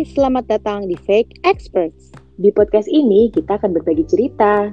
Hai, 0.00 0.08
selamat 0.16 0.48
datang 0.48 0.88
di 0.88 0.96
Fake 0.96 1.44
Experts. 1.44 2.08
Di 2.40 2.48
podcast 2.56 2.88
ini 2.88 3.28
kita 3.36 3.60
akan 3.60 3.76
berbagi 3.76 4.08
cerita 4.08 4.72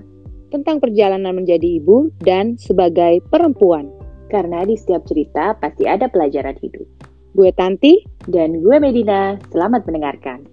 tentang 0.55 0.79
perjalanan 0.79 1.35
menjadi 1.35 1.83
ibu 1.83 2.07
dan 2.23 2.55
sebagai 2.55 3.19
perempuan. 3.27 3.91
Karena 4.31 4.63
di 4.63 4.79
setiap 4.79 5.03
cerita 5.03 5.51
pasti 5.59 5.83
ada 5.83 6.07
pelajaran 6.07 6.55
hidup. 6.63 6.87
Gue 7.35 7.51
Tanti 7.51 8.07
dan 8.31 8.63
gue 8.63 8.79
Medina. 8.79 9.35
Selamat 9.51 9.83
mendengarkan. 9.83 10.47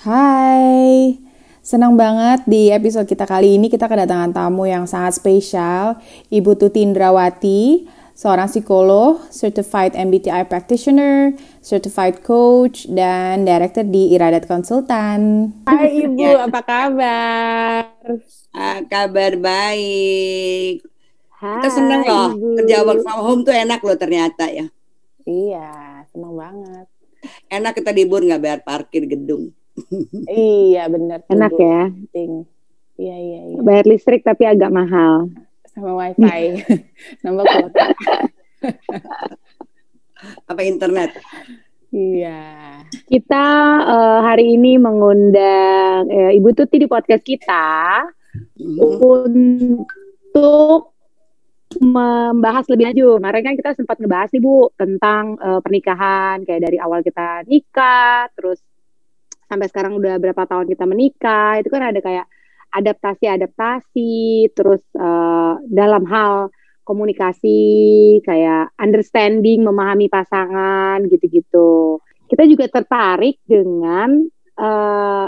Hai, 0.00 1.20
senang 1.60 1.92
banget 1.92 2.48
di 2.48 2.72
episode 2.72 3.04
kita 3.04 3.28
kali 3.28 3.60
ini 3.60 3.68
kita 3.68 3.84
kedatangan 3.84 4.32
tamu 4.32 4.64
yang 4.64 4.88
sangat 4.88 5.20
spesial, 5.20 6.00
Ibu 6.32 6.56
Tuti 6.56 6.80
Indrawati 6.80 7.99
seorang 8.20 8.52
psikolog, 8.52 9.16
certified 9.32 9.96
MBTI 9.96 10.44
practitioner, 10.44 11.32
certified 11.64 12.20
coach, 12.20 12.84
dan 12.92 13.48
director 13.48 13.80
di 13.80 14.12
Iradat 14.12 14.44
Konsultan. 14.44 15.48
Hai 15.64 15.88
Ibu, 16.04 16.20
ya. 16.20 16.44
apa 16.44 16.60
kabar? 16.60 17.96
Ah, 18.52 18.84
kabar 18.84 19.40
baik. 19.40 20.84
Hai, 21.40 21.64
Kita 21.64 21.68
senang 21.72 22.00
loh, 22.04 22.28
Ibu. 22.36 22.48
kerja 22.60 22.84
work 22.84 23.00
from 23.00 23.20
home 23.24 23.40
tuh 23.40 23.56
enak 23.56 23.80
loh 23.80 23.96
ternyata 23.96 24.52
ya. 24.52 24.68
Iya, 25.24 26.04
senang 26.12 26.36
banget. 26.36 26.86
Enak 27.48 27.72
kita 27.72 27.88
libur 27.96 28.20
nggak 28.20 28.40
bayar 28.44 28.60
parkir 28.60 29.08
gedung. 29.08 29.48
iya 30.28 30.84
benar. 30.92 31.24
Enak 31.24 31.56
ya. 31.56 31.88
Iya 33.00 33.16
iya 33.16 33.40
iya. 33.48 33.58
Bayar 33.64 33.88
listrik 33.88 34.20
tapi 34.20 34.44
agak 34.44 34.68
mahal 34.68 35.32
sama 35.74 35.92
wifi 35.96 36.62
nambah 37.22 37.44
kuota 37.46 37.84
apa 40.50 40.60
internet 40.66 41.10
iya 41.94 42.82
kita 43.10 43.46
uh, 43.86 44.20
hari 44.22 44.54
ini 44.54 44.78
mengundang 44.78 46.06
uh, 46.06 46.32
ibu 46.34 46.50
Tuti 46.54 46.82
di 46.82 46.88
podcast 46.90 47.22
kita 47.24 48.04
mm-hmm. 48.58 48.88
untuk 50.30 50.90
membahas 51.78 52.66
lebih 52.66 52.90
lanjut. 52.90 53.22
Kemarin 53.22 53.42
kan 53.46 53.54
kita 53.54 53.70
sempat 53.78 54.02
ngebahas 54.02 54.34
nih 54.34 54.42
Bu 54.42 54.74
tentang 54.74 55.38
uh, 55.38 55.62
pernikahan 55.62 56.42
kayak 56.42 56.66
dari 56.66 56.82
awal 56.82 56.98
kita 56.98 57.46
nikah 57.46 58.26
terus 58.34 58.58
sampai 59.46 59.66
sekarang 59.70 59.94
udah 59.94 60.18
berapa 60.18 60.42
tahun 60.46 60.66
kita 60.66 60.86
menikah 60.86 61.58
itu 61.62 61.70
kan 61.70 61.82
ada 61.82 61.98
kayak 62.02 62.26
adaptasi-adaptasi, 62.70 64.50
terus 64.54 64.82
uh, 64.96 65.58
dalam 65.66 66.06
hal 66.06 66.50
komunikasi 66.86 67.60
kayak 68.26 68.74
understanding, 68.78 69.62
memahami 69.62 70.10
pasangan 70.10 71.02
gitu-gitu. 71.06 72.02
Kita 72.26 72.46
juga 72.46 72.66
tertarik 72.70 73.38
dengan 73.46 74.26
uh, 74.58 75.26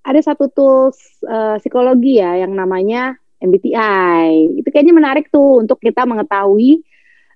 ada 0.00 0.20
satu 0.22 0.50
tools 0.50 0.98
uh, 1.26 1.58
psikologi 1.58 2.18
ya 2.22 2.42
yang 2.42 2.54
namanya 2.54 3.18
MBTI. 3.42 4.58
Itu 4.60 4.68
kayaknya 4.70 4.94
menarik 4.94 5.30
tuh 5.30 5.62
untuk 5.62 5.82
kita 5.82 6.06
mengetahui 6.06 6.82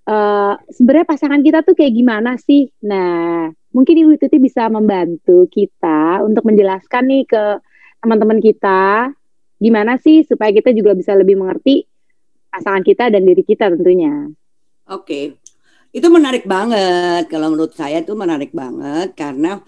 uh, 0.09 0.55
sebenarnya 0.71 1.07
pasangan 1.09 1.41
kita 1.41 1.65
tuh 1.65 1.75
kayak 1.77 1.95
gimana 1.97 2.37
sih. 2.41 2.69
Nah, 2.85 3.49
mungkin 3.73 3.95
Ibu 4.07 4.21
Tuti 4.21 4.39
bisa 4.39 4.69
membantu 4.69 5.49
kita 5.51 6.23
untuk 6.25 6.45
menjelaskan 6.47 7.05
nih 7.09 7.25
ke 7.27 7.45
teman-teman 8.05 8.39
kita 8.41 9.11
gimana 9.65 9.97
sih 9.97 10.21
supaya 10.29 10.53
kita 10.53 10.77
juga 10.77 10.93
bisa 10.93 11.17
lebih 11.17 11.41
mengerti 11.41 11.89
pasangan 12.53 12.85
kita 12.85 13.09
dan 13.09 13.25
diri 13.25 13.41
kita 13.41 13.73
tentunya. 13.73 14.29
Oke. 14.93 15.41
Itu 15.95 16.13
menarik 16.13 16.45
banget 16.45 17.33
kalau 17.33 17.57
menurut 17.57 17.73
saya 17.73 18.05
itu 18.05 18.13
menarik 18.13 18.53
banget 18.53 19.17
karena 19.17 19.65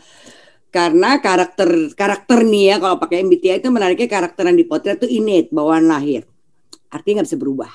karena 0.68 1.16
karakter 1.24 1.96
karakter 1.96 2.44
nih 2.44 2.74
ya 2.74 2.76
kalau 2.76 3.00
pakai 3.00 3.24
MBTI 3.24 3.64
itu 3.64 3.72
menariknya 3.72 4.10
karakter 4.10 4.44
yang 4.44 4.58
dipotret 4.60 5.00
itu 5.00 5.08
innate 5.08 5.48
bawaan 5.48 5.88
lahir. 5.88 6.28
Artinya 6.92 7.22
nggak 7.22 7.28
bisa 7.32 7.40
berubah. 7.40 7.72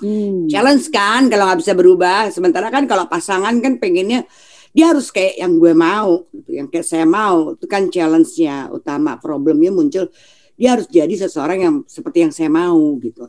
Hmm. 0.00 0.48
Challenge 0.48 0.86
kan 0.88 1.28
kalau 1.28 1.44
nggak 1.50 1.60
bisa 1.60 1.72
berubah. 1.76 2.20
Sementara 2.32 2.72
kan 2.72 2.88
kalau 2.88 3.04
pasangan 3.10 3.54
kan 3.60 3.76
pengennya 3.76 4.24
dia 4.72 4.88
harus 4.88 5.12
kayak 5.12 5.36
yang 5.36 5.60
gue 5.60 5.76
mau, 5.76 6.24
gitu, 6.32 6.50
yang 6.56 6.66
kayak 6.72 6.86
saya 6.88 7.04
mau. 7.04 7.52
Itu 7.52 7.68
kan 7.68 7.92
challenge-nya 7.92 8.72
utama. 8.72 9.20
Problemnya 9.20 9.68
muncul 9.68 10.08
dia 10.56 10.78
harus 10.78 10.86
jadi 10.88 11.12
seseorang 11.26 11.58
yang 11.60 11.76
seperti 11.88 12.24
yang 12.28 12.32
saya 12.32 12.48
mau 12.52 12.78
gitu. 13.00 13.28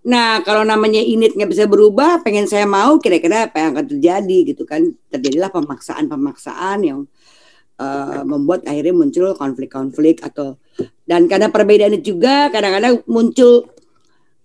Nah 0.00 0.40
kalau 0.40 0.64
namanya 0.64 1.00
init 1.02 1.36
nggak 1.36 1.50
bisa 1.50 1.64
berubah, 1.68 2.24
pengen 2.24 2.48
saya 2.48 2.64
mau 2.64 2.96
kira-kira 2.96 3.50
apa 3.52 3.60
yang 3.60 3.70
akan 3.76 3.86
terjadi 3.96 4.38
gitu 4.54 4.64
kan? 4.64 4.88
Terjadilah 5.12 5.52
pemaksaan-pemaksaan 5.52 6.78
yang 6.86 7.04
uh, 7.76 8.24
membuat 8.24 8.64
akhirnya 8.64 8.96
muncul 8.96 9.36
konflik-konflik 9.36 10.24
atau 10.24 10.56
dan 11.04 11.28
karena 11.28 11.52
perbedaan 11.52 12.00
itu 12.00 12.16
juga 12.16 12.48
kadang-kadang 12.48 13.04
muncul 13.04 13.68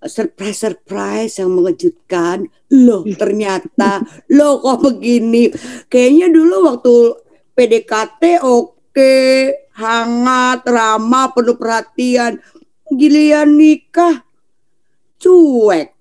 surprise-surprise 0.03 1.39
yang 1.39 1.55
mengejutkan. 1.55 2.51
Loh 2.75 3.07
ternyata 3.15 4.03
loh 4.27 4.59
kok 4.59 4.83
begini. 4.83 5.55
Kayaknya 5.87 6.27
dulu 6.35 6.55
waktu 6.67 6.95
PDKT 7.55 8.43
oke 8.43 8.75
okay 8.91 9.64
hangat, 9.75 10.63
ramah, 10.65 11.35
penuh 11.35 11.59
perhatian. 11.59 12.39
Gilian 12.85 13.59
nikah, 13.59 14.23
cuek. 15.19 15.91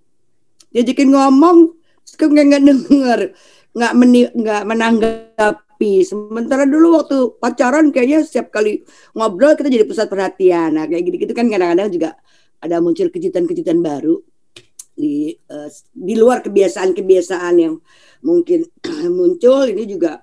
Diajakin 0.71 1.11
ngomong, 1.15 1.75
sekarang 2.03 2.51
nggak 2.51 2.65
denger, 2.67 3.21
nggak 3.75 3.93
meni, 3.95 4.21
nggak 4.31 4.63
menanggapi. 4.67 6.03
Sementara 6.07 6.67
dulu 6.67 6.99
waktu 6.99 7.17
pacaran 7.39 7.91
kayaknya 7.91 8.23
setiap 8.23 8.55
kali 8.55 8.83
ngobrol 9.15 9.55
kita 9.59 9.71
jadi 9.71 9.87
pusat 9.87 10.07
perhatian. 10.11 10.77
Nah 10.77 10.85
kayak 10.87 11.03
gitu-gitu 11.11 11.33
kan 11.35 11.47
kadang-kadang 11.51 11.91
juga 11.91 12.11
ada 12.63 12.81
muncul 12.81 13.11
kejutan-kejutan 13.11 13.81
baru 13.81 14.19
di 14.95 15.35
uh, 15.51 15.69
di 15.91 16.15
luar 16.15 16.41
kebiasaan-kebiasaan 16.47 17.55
yang 17.59 17.75
mungkin 18.23 18.65
muncul 19.19 19.67
ini 19.67 19.85
juga 19.91 20.23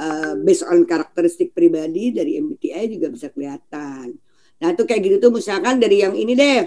uh, 0.00 0.32
based 0.40 0.64
on 0.64 0.88
karakteristik 0.88 1.52
pribadi 1.52 2.10
dari 2.16 2.40
MBTI 2.40 2.88
juga 2.88 3.12
bisa 3.12 3.28
kelihatan. 3.28 4.16
Nah 4.60 4.68
itu 4.72 4.82
kayak 4.88 5.00
gitu 5.04 5.16
tuh 5.28 5.32
misalkan 5.36 5.76
dari 5.76 6.00
yang 6.00 6.16
ini 6.16 6.32
deh, 6.32 6.64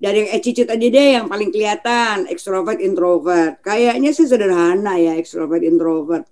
dari 0.00 0.24
yang 0.24 0.30
attitude 0.32 0.70
aja 0.72 0.86
deh 0.88 1.08
yang 1.20 1.26
paling 1.28 1.52
kelihatan, 1.52 2.24
extrovert, 2.32 2.80
introvert. 2.80 3.60
Kayaknya 3.60 4.10
sih 4.16 4.24
sederhana 4.24 4.96
ya 4.96 5.16
extrovert, 5.16 5.60
introvert. 5.60 6.24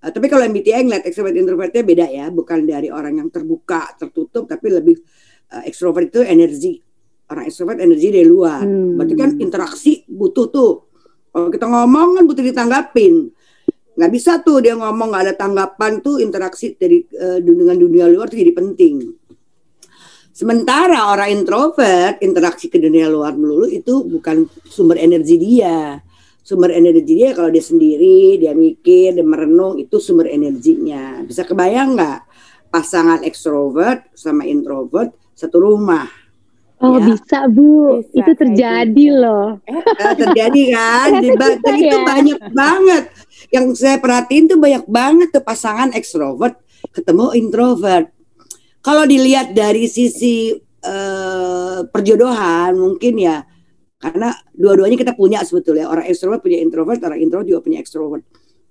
Uh, 0.00 0.10
tapi 0.12 0.26
kalau 0.32 0.44
MBTI 0.48 0.88
ngeliat 0.88 1.04
extrovert, 1.04 1.36
introvertnya 1.36 1.82
beda 1.84 2.06
ya, 2.08 2.26
bukan 2.32 2.64
dari 2.64 2.88
orang 2.88 3.20
yang 3.20 3.28
terbuka, 3.28 3.96
tertutup, 3.96 4.48
tapi 4.48 4.72
lebih 4.72 4.96
uh, 5.52 5.62
extrovert 5.68 6.08
itu 6.12 6.20
energi. 6.24 6.80
Orang 7.26 7.50
extrovert 7.50 7.82
energi 7.82 8.08
dari 8.12 8.28
luar. 8.28 8.62
Hmm. 8.62 8.94
Berarti 8.96 9.14
kan 9.18 9.30
interaksi 9.40 9.92
butuh 10.06 10.46
tuh. 10.48 10.72
Kalau 11.32 11.52
kita 11.52 11.68
ngomong 11.68 12.16
kan 12.16 12.24
butuh 12.24 12.44
ditanggapin 12.44 13.35
nggak 13.96 14.10
bisa 14.12 14.44
tuh 14.44 14.60
dia 14.60 14.76
ngomong 14.76 15.08
nggak 15.08 15.24
ada 15.24 15.34
tanggapan 15.34 16.04
tuh 16.04 16.20
interaksi 16.20 16.76
dari 16.76 17.00
uh, 17.16 17.40
dengan 17.40 17.76
dunia 17.76 18.04
luar 18.06 18.28
tuh 18.28 18.38
jadi 18.38 18.52
penting. 18.52 18.94
Sementara 20.36 21.08
orang 21.08 21.32
introvert 21.32 22.20
interaksi 22.20 22.68
ke 22.68 22.76
dunia 22.76 23.08
luar 23.08 23.32
melulu 23.40 23.72
itu 23.72 24.04
bukan 24.04 24.44
sumber 24.68 25.00
energi 25.00 25.40
dia. 25.40 25.96
Sumber 26.44 26.76
energi 26.76 27.16
dia 27.16 27.32
kalau 27.32 27.48
dia 27.48 27.64
sendiri, 27.64 28.36
dia 28.36 28.52
mikir, 28.52 29.16
dia 29.16 29.24
merenung 29.24 29.80
itu 29.80 29.96
sumber 29.96 30.28
energinya. 30.28 31.24
Bisa 31.24 31.48
kebayang 31.48 31.96
nggak 31.96 32.20
pasangan 32.68 33.24
ekstrovert 33.24 34.12
sama 34.12 34.44
introvert 34.44 35.16
satu 35.32 35.56
rumah? 35.56 36.25
Oh 36.76 37.00
ya. 37.00 37.08
bisa 37.08 37.38
bu, 37.48 38.04
bisa, 38.04 38.20
itu 38.20 38.32
terjadi 38.36 38.92
gitu. 39.08 39.22
loh. 39.24 39.56
Eh, 39.64 40.14
terjadi 40.20 40.62
kan, 40.76 41.08
di, 41.24 41.28
dan 41.32 41.76
itu 41.80 41.96
ya. 41.96 42.04
banyak 42.04 42.40
banget 42.52 43.04
yang 43.48 43.72
saya 43.72 43.96
perhatiin 43.96 44.44
tuh 44.44 44.60
banyak 44.60 44.84
banget 44.84 45.28
tuh 45.32 45.40
pasangan 45.40 45.96
ekstrovert 45.96 46.60
ketemu 46.92 47.32
introvert. 47.32 48.12
Kalau 48.84 49.08
dilihat 49.08 49.56
dari 49.56 49.88
sisi 49.88 50.52
uh, 50.84 51.80
perjodohan 51.88 52.76
mungkin 52.76 53.14
ya 53.18 53.42
karena 53.96 54.36
dua-duanya 54.52 55.00
kita 55.00 55.16
punya 55.16 55.40
sebetulnya 55.42 55.88
orang 55.88 56.04
ekstrovert 56.06 56.44
punya 56.44 56.60
introvert, 56.60 57.00
orang 57.00 57.18
introvert 57.24 57.48
juga 57.48 57.60
punya 57.64 57.80
ekstrovert. 57.80 58.22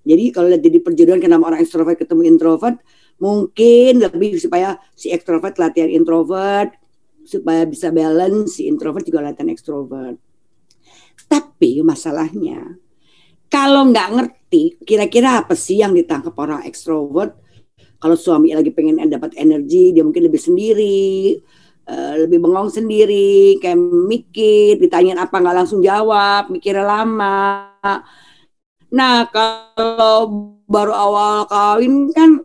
Jadi 0.06 0.30
kalau 0.30 0.54
lihat 0.54 0.62
jadi 0.62 0.78
perjodohan 0.86 1.18
kenapa 1.18 1.50
orang 1.50 1.66
ekstrovert 1.66 1.98
ketemu 1.98 2.30
introvert 2.30 2.78
mungkin 3.18 3.98
lebih 3.98 4.38
supaya 4.38 4.78
si 4.94 5.10
ekstrovert 5.10 5.58
latihan 5.58 5.90
introvert 5.90 6.78
supaya 7.26 7.66
bisa 7.66 7.90
balance 7.90 8.62
si 8.62 8.70
introvert 8.70 9.06
juga 9.06 9.26
latihan 9.26 9.52
ekstrovert. 9.52 10.18
Tapi 11.26 11.82
masalahnya 11.82 12.78
kalau 13.50 13.90
nggak 13.90 14.10
ngerti 14.14 14.64
kira-kira 14.86 15.46
apa 15.46 15.54
sih 15.58 15.82
yang 15.82 15.94
ditangkap 15.94 16.34
orang 16.38 16.66
ekstrovert 16.66 17.38
kalau 17.98 18.18
suami 18.18 18.54
lagi 18.54 18.70
pengen 18.70 19.02
dapat 19.10 19.34
energi 19.40 19.96
dia 19.96 20.04
mungkin 20.06 20.28
lebih 20.28 20.42
sendiri 20.42 21.40
uh, 21.88 22.14
lebih 22.26 22.42
bengong 22.42 22.70
sendiri 22.70 23.58
kayak 23.62 23.80
mikir 23.80 24.78
ditanyain 24.78 25.18
apa 25.18 25.34
nggak 25.40 25.58
langsung 25.64 25.80
jawab 25.82 26.52
mikirnya 26.52 26.86
lama 26.86 27.72
Nah, 28.96 29.28
kalau 29.28 30.32
baru 30.72 30.94
awal 30.96 31.52
kawin 31.52 32.08
kan 32.16 32.45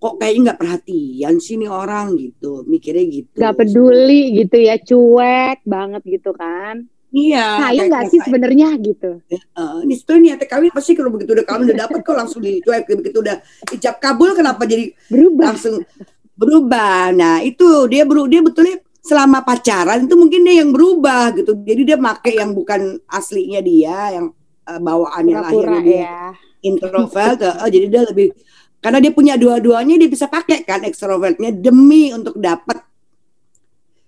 kok 0.00 0.16
kayaknya 0.16 0.40
nggak 0.48 0.60
perhatian 0.64 1.34
sih 1.44 1.60
nih 1.60 1.68
orang 1.68 2.16
gitu, 2.16 2.64
mikirnya 2.64 3.04
gitu. 3.04 3.36
Gak 3.36 3.56
peduli 3.60 4.32
gitu 4.40 4.56
ya, 4.56 4.80
cuek 4.80 5.60
banget 5.68 6.02
gitu 6.08 6.32
kan. 6.32 6.88
Iya. 7.10 7.46
Sayang 7.58 7.86
nggak 7.90 8.06
sih 8.06 8.20
sebenarnya 8.22 8.68
gitu. 8.78 9.18
Uh, 9.58 9.82
ini 9.82 9.94
sebenarnya 9.98 10.24
niatnya 10.38 10.46
kawin 10.46 10.70
pasti 10.70 10.94
kalau 10.94 11.10
begitu 11.10 11.34
udah 11.34 11.46
kawin 11.46 11.66
udah 11.66 11.78
dapet 11.86 12.00
kok 12.06 12.16
langsung 12.16 12.40
dicuek 12.40 12.86
begitu 12.86 13.18
udah 13.18 13.36
ijab 13.74 13.98
kabul 13.98 14.30
kenapa 14.32 14.62
jadi 14.62 14.94
berubah 15.10 15.46
langsung 15.52 15.82
berubah. 16.38 17.10
Nah 17.10 17.42
itu 17.42 17.90
dia 17.90 18.06
beru 18.06 18.30
dia 18.30 18.40
betulnya 18.40 18.78
selama 19.02 19.42
pacaran 19.42 20.06
itu 20.06 20.14
mungkin 20.14 20.40
dia 20.46 20.62
yang 20.62 20.70
berubah 20.70 21.34
gitu. 21.34 21.58
Jadi 21.66 21.82
dia 21.82 21.98
make 21.98 22.30
yang 22.30 22.54
bukan 22.54 23.02
aslinya 23.10 23.58
dia 23.58 24.14
yang 24.14 24.30
uh, 24.70 24.78
bawaannya 24.78 25.36
lahirnya 25.50 25.80
dia 25.82 25.98
ya. 26.06 26.22
introvert. 26.62 27.42
uh, 27.42 27.66
jadi 27.66 27.86
dia 27.90 28.02
lebih 28.06 28.30
karena 28.80 28.98
dia 28.98 29.12
punya 29.12 29.36
dua-duanya 29.36 30.00
dia 30.00 30.08
bisa 30.08 30.26
pakai 30.26 30.64
kan 30.64 30.82
ekstrovertnya 30.84 31.52
demi 31.52 32.10
untuk 32.10 32.36
dapat 32.40 32.80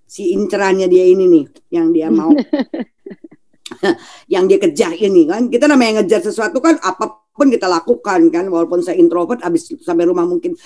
si 0.08 0.32
incerannya 0.36 0.88
dia 0.88 1.04
ini 1.08 1.24
nih 1.28 1.44
yang 1.72 1.92
dia 1.92 2.08
mau. 2.12 2.32
Yang 4.32 4.44
dia 4.48 4.58
kejar 4.58 4.92
ini 4.96 5.22
kan. 5.28 5.48
Kita 5.48 5.64
namanya 5.68 6.02
ngejar 6.02 6.20
sesuatu 6.24 6.58
kan 6.60 6.78
apa 6.82 7.24
pun 7.32 7.48
kita 7.48 7.66
lakukan 7.68 8.28
kan. 8.28 8.44
Walaupun 8.48 8.84
saya 8.84 8.98
introvert 9.00 9.40
habis 9.42 9.72
sampai 9.80 10.04
rumah 10.08 10.26
mungkin 10.28 10.56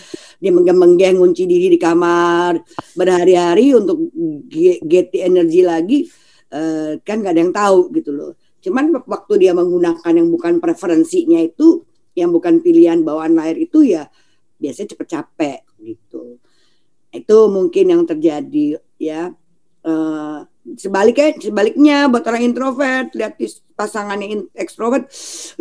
dia 0.41 0.53
menggeng 0.53 1.19
ngunci 1.21 1.45
diri 1.47 1.73
di 1.73 1.79
kamar. 1.79 2.59
Berhari-hari 2.97 3.77
untuk 3.77 4.11
get 4.87 5.15
energi 5.17 5.61
lagi 5.63 5.99
uh, 6.55 6.99
kan 7.03 7.23
gak 7.23 7.33
ada 7.35 7.41
yang 7.41 7.55
tahu 7.55 7.93
gitu 7.95 8.11
loh. 8.15 8.33
Cuman 8.63 8.91
waktu 9.07 9.47
dia 9.47 9.53
menggunakan 9.55 10.13
yang 10.13 10.29
bukan 10.33 10.59
preferensinya 10.59 11.39
itu 11.39 11.87
yang 12.17 12.33
bukan 12.33 12.65
pilihan 12.65 13.05
bawaan 13.05 13.37
lahir 13.37 13.61
itu 13.61 13.85
ya 13.85 14.09
biasanya 14.57 14.97
cepet 14.97 15.09
capek 15.13 15.61
gitu. 15.85 16.41
Itu 17.13 17.37
mungkin 17.53 17.93
yang 17.93 18.03
terjadi 18.09 18.81
ya. 18.97 19.31
Uh, 19.87 20.43
sebaliknya 20.75 21.31
sebaliknya 21.39 22.11
buat 22.11 22.27
orang 22.27 22.43
introvert 22.43 23.15
lihat 23.15 23.39
pasangannya 23.79 24.51
ekstrovert, 24.59 25.07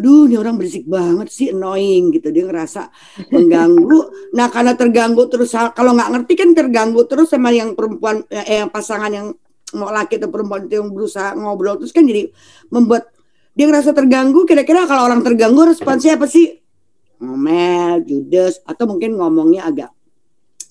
duh 0.01 0.25
ini 0.25 0.33
orang 0.33 0.57
berisik 0.57 0.89
banget 0.89 1.29
sih 1.29 1.53
annoying 1.53 2.09
gitu 2.09 2.33
dia 2.33 2.49
ngerasa 2.49 2.89
mengganggu. 3.29 4.09
nah 4.37 4.49
karena 4.49 4.73
terganggu 4.73 5.29
terus 5.29 5.53
kalau 5.77 5.93
nggak 5.93 6.09
ngerti 6.09 6.33
kan 6.33 6.49
terganggu 6.57 7.05
terus 7.05 7.29
sama 7.29 7.53
yang 7.53 7.77
perempuan 7.77 8.25
eh 8.33 8.65
yang 8.65 8.73
pasangan 8.73 9.13
yang 9.13 9.29
mau 9.77 9.93
laki 9.93 10.17
atau 10.17 10.29
perempuan 10.33 10.65
itu 10.65 10.81
yang 10.81 10.89
berusaha 10.89 11.37
ngobrol 11.37 11.77
terus 11.77 11.93
kan 11.93 12.07
jadi 12.07 12.31
membuat 12.73 13.14
dia 13.55 13.65
ngerasa 13.65 13.95
terganggu 13.95 14.43
kira-kira 14.43 14.83
kalau 14.85 15.07
orang 15.07 15.23
terganggu 15.23 15.71
responsnya 15.71 16.19
apa 16.19 16.27
sih? 16.27 16.59
Ngomel 17.23 18.03
judes 18.03 18.59
atau 18.67 18.85
mungkin 18.85 19.15
ngomongnya 19.15 19.71
agak 19.71 19.91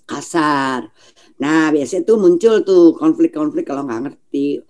kasar. 0.04 0.92
Nah 1.40 1.72
biasanya 1.72 2.04
tuh 2.04 2.20
muncul 2.20 2.60
tuh 2.62 2.92
konflik-konflik 2.94 3.64
kalau 3.64 3.88
nggak 3.88 4.12
ngerti. 4.12 4.60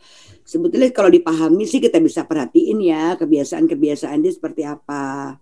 Sebetulnya 0.47 0.95
kalau 0.95 1.11
dipahami 1.11 1.67
sih 1.67 1.83
kita 1.83 1.99
bisa 1.99 2.23
perhatiin 2.23 2.79
ya 2.79 3.19
kebiasaan-kebiasaan 3.19 4.23
dia 4.23 4.33
seperti 4.33 4.63
apa. 4.63 5.35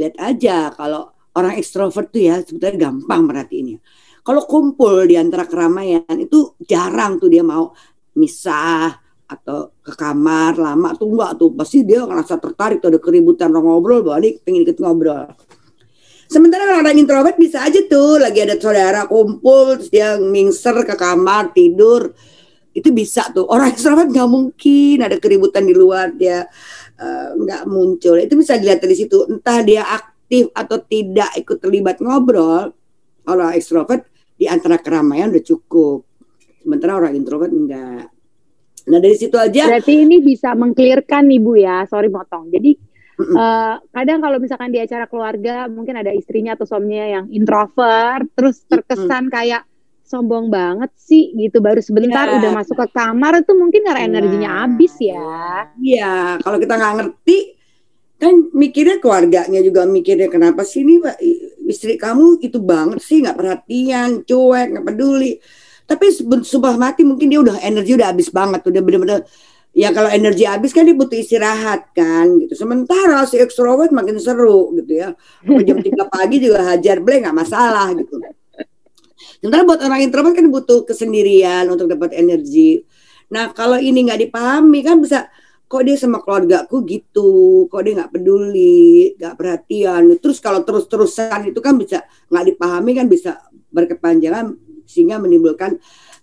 Lihat 0.00 0.16
aja 0.16 0.72
kalau 0.72 1.12
orang 1.36 1.60
ekstrovert 1.60 2.08
tuh 2.08 2.24
ya 2.24 2.40
sebetulnya 2.40 2.88
gampang 2.88 3.28
perhatiinnya 3.28 3.78
kalau 4.26 4.42
kumpul 4.48 5.06
di 5.06 5.14
antara 5.14 5.46
keramaian 5.46 6.16
itu 6.18 6.56
jarang 6.64 7.20
tuh 7.20 7.30
dia 7.30 7.46
mau 7.46 7.70
misah 8.18 8.90
atau 9.26 9.74
ke 9.82 9.92
kamar 9.98 10.54
lama 10.54 10.94
tuh 10.94 11.10
enggak 11.10 11.30
tuh. 11.38 11.50
Pasti 11.54 11.82
dia 11.82 12.06
ngerasa 12.06 12.38
tertarik 12.38 12.78
tuh 12.78 12.94
ada 12.94 13.00
keributan 13.02 13.50
orang 13.50 13.66
ngobrol 13.66 14.00
balik 14.06 14.42
pengen 14.46 14.62
ikut 14.62 14.78
ngobrol. 14.78 15.26
Sementara 16.26 16.66
kalau 16.66 16.82
orang 16.82 16.98
introvert 16.98 17.38
bisa 17.38 17.62
aja 17.62 17.78
tuh. 17.86 18.22
Lagi 18.22 18.42
ada 18.42 18.58
saudara 18.58 19.06
kumpul 19.06 19.78
terus 19.78 19.90
dia 19.90 20.18
mingser 20.18 20.74
ke 20.86 20.94
kamar 20.94 21.54
tidur. 21.54 22.14
Itu 22.70 22.94
bisa 22.94 23.30
tuh. 23.34 23.46
Orang 23.50 23.74
introvert 23.74 24.10
nggak 24.10 24.30
mungkin 24.30 24.96
ada 25.02 25.16
keributan 25.18 25.66
di 25.66 25.74
luar. 25.74 26.14
Dia 26.14 26.46
uh, 26.98 27.28
nggak 27.34 27.62
muncul. 27.66 28.18
Itu 28.22 28.38
bisa 28.38 28.58
dilihat 28.58 28.82
dari 28.82 28.94
situ. 28.94 29.26
Entah 29.26 29.62
dia 29.66 29.82
aktif 29.86 30.50
atau 30.54 30.82
tidak 30.86 31.34
ikut 31.38 31.58
terlibat 31.58 31.98
ngobrol 32.02 32.74
orang 33.26 33.58
ekstrovert 33.58 34.06
di 34.38 34.46
antara 34.46 34.78
keramaian 34.78 35.34
udah 35.34 35.44
cukup. 35.46 36.06
Sementara 36.62 36.98
orang 36.98 37.14
introvert 37.14 37.54
enggak 37.54 38.15
Nah 38.86 38.98
dari 39.02 39.16
situ 39.18 39.34
aja. 39.34 39.66
Berarti 39.66 40.06
ini 40.06 40.22
bisa 40.22 40.54
mengklirkan 40.54 41.26
ibu 41.26 41.58
ya, 41.58 41.82
sorry 41.90 42.06
motong. 42.06 42.48
Jadi 42.54 42.78
uh, 43.18 43.82
kadang 43.90 44.22
kalau 44.22 44.38
misalkan 44.38 44.70
di 44.70 44.78
acara 44.78 45.10
keluarga 45.10 45.66
mungkin 45.66 45.98
ada 45.98 46.14
istrinya 46.14 46.54
atau 46.54 46.66
suaminya 46.68 47.06
yang 47.20 47.26
introvert, 47.34 48.30
terus 48.38 48.62
terkesan 48.70 49.26
kayak 49.26 49.66
sombong 50.06 50.54
banget 50.54 50.94
sih 50.94 51.34
gitu 51.34 51.58
baru 51.58 51.82
sebentar 51.82 52.30
yeah. 52.30 52.38
udah 52.38 52.50
masuk 52.54 52.78
ke 52.78 52.86
kamar 52.94 53.42
itu 53.42 53.52
mungkin 53.58 53.82
karena 53.82 54.06
yeah. 54.06 54.10
energinya 54.14 54.50
habis 54.62 54.94
ya. 55.02 55.26
Iya, 55.82 56.14
kalau 56.46 56.58
kita 56.62 56.74
nggak 56.78 56.94
ngerti 57.02 57.38
kan 58.16 58.32
mikirnya 58.56 58.96
keluarganya 58.96 59.60
juga 59.60 59.84
mikirnya 59.84 60.32
kenapa 60.32 60.64
sih 60.64 60.86
ini 60.86 61.04
istri 61.68 62.00
kamu 62.00 62.40
itu 62.40 62.56
banget 62.62 63.02
sih 63.02 63.20
nggak 63.20 63.36
perhatian, 63.36 64.24
cuek, 64.24 64.66
nggak 64.72 64.86
peduli 64.88 65.36
tapi 65.86 66.10
sumpah 66.42 66.74
mati 66.74 67.06
mungkin 67.06 67.30
dia 67.30 67.40
udah 67.40 67.62
energi 67.62 67.94
udah 67.94 68.10
habis 68.10 68.28
banget 68.34 68.66
udah 68.66 68.82
bener-bener 68.82 69.22
ya 69.76 69.92
kalau 69.92 70.08
energi 70.10 70.48
habis 70.48 70.74
kan 70.74 70.82
dia 70.88 70.96
butuh 70.96 71.14
istirahat 71.14 71.92
kan 71.94 72.26
gitu. 72.42 72.56
Sementara 72.58 73.22
si 73.28 73.36
ekstrovert 73.38 73.92
makin 73.94 74.16
seru 74.18 74.74
gitu 74.74 74.92
ya. 74.98 75.12
Jam 75.44 75.78
tiga 75.84 76.08
pagi 76.08 76.42
juga 76.42 76.74
hajar 76.74 76.98
bleh 76.98 77.22
nggak 77.22 77.36
masalah 77.36 77.92
gitu. 77.94 78.18
Sementara 79.38 79.62
buat 79.68 79.80
orang 79.84 80.00
introvert 80.00 80.34
kan 80.34 80.48
butuh 80.48 80.88
kesendirian 80.88 81.68
untuk 81.68 81.92
dapat 81.92 82.16
energi. 82.16 82.82
Nah 83.30 83.52
kalau 83.52 83.76
ini 83.76 84.08
nggak 84.08 84.26
dipahami 84.26 84.80
kan 84.80 84.96
bisa 84.98 85.28
kok 85.66 85.82
dia 85.82 85.98
sama 85.98 86.22
keluargaku 86.24 86.86
gitu, 86.88 87.66
kok 87.68 87.82
dia 87.84 88.00
nggak 88.00 88.16
peduli, 88.16 89.12
nggak 89.18 89.34
perhatian. 89.36 90.08
Terus 90.18 90.40
kalau 90.40 90.64
terus-terusan 90.64 91.52
itu 91.52 91.60
kan 91.60 91.76
bisa 91.76 92.00
nggak 92.32 92.44
dipahami 92.54 92.90
kan 92.96 93.06
bisa 93.12 93.44
berkepanjangan 93.68 94.56
sehingga 94.86 95.18
menimbulkan 95.18 95.76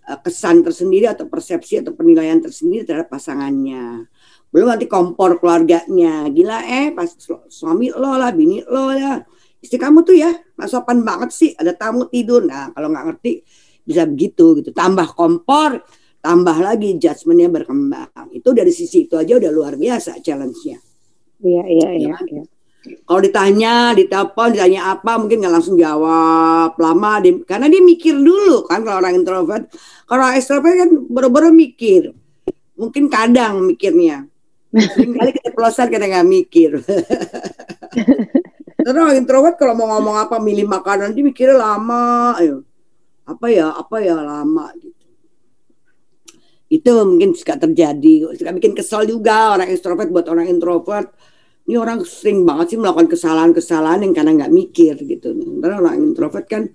uh, 0.09 0.19
kesan 0.23 0.63
tersendiri 0.63 1.11
atau 1.11 1.27
persepsi 1.27 1.83
atau 1.83 1.93
penilaian 1.93 2.39
tersendiri 2.39 2.87
terhadap 2.87 3.11
pasangannya. 3.11 4.07
Belum 4.49 4.71
nanti 4.71 4.87
kompor 4.87 5.37
keluarganya. 5.37 6.31
Gila 6.31 6.63
eh 6.63 6.95
pas 6.95 7.09
suami 7.49 7.91
lo 7.91 8.15
lah 8.15 8.31
bini 8.31 8.61
lo 8.65 8.93
ya 8.93 9.19
istri 9.63 9.79
kamu 9.79 10.03
tuh 10.03 10.15
ya 10.15 10.31
nggak 10.31 10.69
sopan 10.69 11.03
banget 11.03 11.29
sih. 11.35 11.51
Ada 11.53 11.75
tamu 11.75 12.07
tidur. 12.07 12.45
Nah 12.45 12.71
kalau 12.71 12.89
nggak 12.93 13.05
ngerti 13.11 13.31
bisa 13.83 14.07
begitu 14.07 14.61
gitu. 14.61 14.69
Tambah 14.71 15.11
kompor 15.13 15.83
tambah 16.23 16.55
lagi 16.55 16.95
judgementnya 16.95 17.51
berkembang. 17.51 18.31
Itu 18.31 18.55
dari 18.55 18.71
sisi 18.71 19.11
itu 19.11 19.19
aja 19.19 19.35
udah 19.35 19.51
luar 19.51 19.75
biasa 19.75 20.23
challenge-nya. 20.23 20.79
Iya 21.43 21.63
iya 21.67 21.89
iya, 21.91 22.15
ya, 22.15 22.17
iya. 22.31 22.43
Kalau 22.83 23.23
ditanya, 23.23 23.95
ditelepon, 23.95 24.59
ditanya 24.59 24.91
apa, 24.91 25.15
mungkin 25.15 25.39
nggak 25.39 25.55
langsung 25.55 25.79
jawab 25.79 26.75
lama, 26.75 27.23
dia, 27.23 27.31
karena 27.47 27.71
dia 27.71 27.79
mikir 27.79 28.11
dulu 28.11 28.67
kan 28.67 28.83
kalau 28.83 28.99
orang 28.99 29.15
introvert. 29.15 29.71
Kalau 30.03 30.27
extrovert 30.35 30.75
kan 30.75 30.91
baru-baru 31.07 31.55
mikir, 31.55 32.11
mungkin 32.75 33.07
kadang 33.07 33.63
mikirnya. 33.63 34.27
Kali 34.99 35.31
kita 35.31 35.55
pelosan 35.55 35.87
kita 35.87 36.11
nggak 36.11 36.27
mikir. 36.27 36.75
Karena 38.83 38.99
orang 39.07 39.15
introvert 39.15 39.55
kalau 39.55 39.79
mau 39.79 39.87
ngomong 39.95 40.19
apa, 40.19 40.43
milih 40.43 40.67
makanan, 40.67 41.15
dia 41.15 41.23
mikirnya 41.23 41.55
lama. 41.55 42.35
Ayo. 42.35 42.67
Apa 43.23 43.47
ya, 43.47 43.71
apa 43.71 44.03
ya 44.03 44.19
lama 44.19 44.75
gitu. 44.75 45.07
Itu 46.67 46.91
mungkin 47.07 47.31
suka 47.31 47.55
terjadi, 47.55 48.35
suka 48.35 48.51
bikin 48.51 48.75
kesal 48.75 49.07
juga 49.07 49.55
orang 49.55 49.71
extrovert 49.71 50.11
buat 50.11 50.27
orang 50.27 50.51
introvert 50.51 51.15
ini 51.63 51.75
orang 51.79 52.03
sering 52.03 52.43
banget 52.43 52.75
sih 52.75 52.79
melakukan 52.79 53.07
kesalahan-kesalahan 53.07 54.03
yang 54.03 54.13
karena 54.13 54.31
nggak 54.43 54.51
mikir 54.51 54.95
gitu. 54.99 55.31
Karena 55.63 55.79
orang 55.79 55.95
introvert 55.95 56.43
kan 56.43 56.67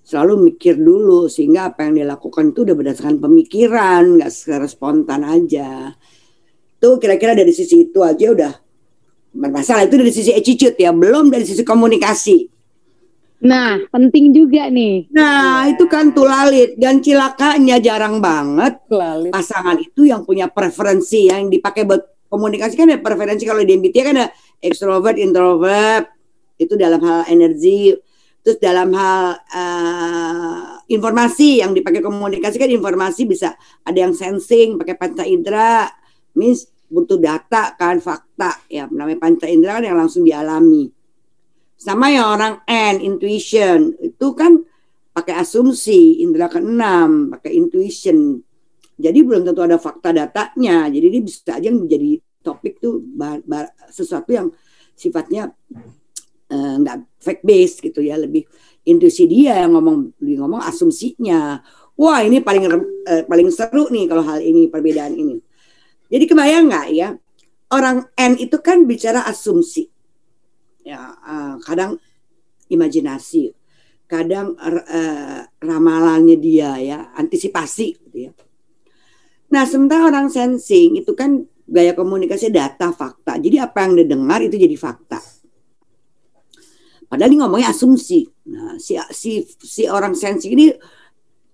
selalu 0.00 0.52
mikir 0.52 0.80
dulu 0.80 1.28
sehingga 1.28 1.68
apa 1.68 1.84
yang 1.84 2.00
dia 2.00 2.06
lakukan 2.08 2.56
itu 2.56 2.64
udah 2.64 2.76
berdasarkan 2.76 3.20
pemikiran, 3.20 4.16
nggak 4.16 4.30
secara 4.32 4.64
spontan 4.64 5.28
aja. 5.28 5.92
Tuh 6.80 6.96
kira-kira 6.96 7.36
dari 7.36 7.52
sisi 7.52 7.92
itu 7.92 8.00
aja 8.00 8.32
udah 8.32 8.52
bermasalah. 9.36 9.84
Itu 9.84 10.00
dari 10.00 10.12
sisi 10.12 10.32
attitude 10.32 10.80
ya, 10.80 10.96
belum 10.96 11.28
dari 11.28 11.44
sisi 11.44 11.60
komunikasi. 11.60 12.48
Nah, 13.40 13.80
penting 13.88 14.36
juga 14.36 14.68
nih. 14.68 15.08
Nah, 15.12 15.64
ya. 15.64 15.72
itu 15.72 15.84
kan 15.88 16.12
tulalit 16.12 16.76
dan 16.76 17.00
cilakanya 17.00 17.80
jarang 17.80 18.20
banget 18.20 18.84
Lalit. 18.92 19.32
pasangan 19.32 19.80
itu 19.80 20.04
yang 20.04 20.28
punya 20.28 20.48
preferensi 20.52 21.28
yang 21.28 21.48
dipakai 21.48 21.88
buat 21.88 22.19
komunikasi 22.30 22.78
kan 22.78 22.88
ada 22.88 23.02
preferensi. 23.02 23.44
Kalau 23.44 23.60
di 23.66 23.74
MBTI 23.74 24.02
kan 24.06 24.16
ada 24.16 24.28
extrovert, 24.62 25.18
introvert. 25.18 26.06
Itu 26.56 26.78
dalam 26.78 27.02
hal 27.02 27.26
energi. 27.28 27.92
Terus 28.40 28.56
dalam 28.56 28.94
hal 28.96 29.36
uh, 29.36 30.80
informasi 30.88 31.60
yang 31.60 31.76
dipakai 31.76 32.00
komunikasi 32.00 32.56
kan 32.56 32.70
informasi 32.70 33.28
bisa. 33.28 33.52
Ada 33.84 34.08
yang 34.08 34.14
sensing 34.14 34.78
pakai 34.78 34.94
panca 34.96 35.26
indera. 35.26 35.90
Means 36.38 36.70
butuh 36.88 37.18
data 37.18 37.74
kan 37.74 37.98
fakta. 37.98 38.64
Ya 38.70 38.86
namanya 38.86 39.18
panca 39.18 39.50
indera 39.50 39.82
kan 39.82 39.84
yang 39.90 39.98
langsung 39.98 40.22
dialami. 40.22 40.88
Sama 41.76 42.08
yang 42.14 42.38
orang 42.38 42.54
N 42.64 43.02
intuition. 43.02 43.98
Itu 44.00 44.32
kan 44.32 44.62
pakai 45.10 45.42
asumsi 45.42 46.22
indera 46.22 46.46
keenam 46.46 47.34
pakai 47.34 47.58
intuition 47.58 48.40
jadi 49.00 49.24
belum 49.24 49.48
tentu 49.48 49.64
ada 49.64 49.80
fakta 49.80 50.12
datanya. 50.12 50.86
Jadi 50.92 51.06
dia 51.08 51.22
bisa 51.24 51.56
aja 51.56 51.72
menjadi 51.72 52.20
topik 52.44 52.76
tuh 52.80 53.00
sesuatu 53.88 54.30
yang 54.30 54.48
sifatnya 54.92 55.48
eh, 56.52 56.74
nggak 56.80 56.96
uh, 57.00 57.04
fact 57.16 57.42
based 57.42 57.80
gitu 57.80 58.04
ya. 58.04 58.20
Lebih 58.20 58.44
intuisi 58.84 59.24
dia 59.24 59.64
yang 59.64 59.72
ngomong 59.74 60.20
ngomong 60.20 60.60
asumsinya. 60.60 61.64
Wah 61.96 62.20
ini 62.20 62.44
paling 62.44 62.64
uh, 62.68 63.24
paling 63.24 63.48
seru 63.48 63.88
nih 63.88 64.04
kalau 64.04 64.24
hal 64.24 64.44
ini 64.44 64.68
perbedaan 64.68 65.16
ini. 65.16 65.40
Jadi 66.12 66.24
kebayang 66.28 66.68
nggak 66.68 66.86
ya? 66.92 67.16
Orang 67.70 68.12
N 68.18 68.36
itu 68.36 68.60
kan 68.60 68.84
bicara 68.84 69.24
asumsi. 69.24 69.88
Ya 70.84 71.16
uh, 71.16 71.56
kadang 71.64 71.96
imajinasi 72.70 73.56
kadang 74.10 74.58
uh, 74.58 75.46
ramalannya 75.62 76.34
dia 76.34 76.74
ya 76.82 76.98
antisipasi 77.14 77.94
gitu 78.10 78.18
ya 78.26 78.32
nah 79.50 79.66
sementara 79.66 80.06
orang 80.06 80.30
sensing 80.30 80.96
itu 80.98 81.12
kan 81.18 81.42
gaya 81.66 81.94
komunikasi 81.94 82.50
data 82.50 82.94
fakta 82.94 83.38
jadi 83.38 83.66
apa 83.66 83.86
yang 83.86 83.98
didengar 83.98 84.42
itu 84.42 84.54
jadi 84.58 84.74
fakta 84.78 85.18
Padahal 87.10 87.34
ini 87.34 87.42
ngomongnya 87.42 87.74
asumsi. 87.74 88.22
Nah, 88.54 88.78
si 88.78 88.94
si 89.10 89.42
si 89.58 89.82
orang 89.90 90.14
sensi 90.14 90.54
ini 90.54 90.70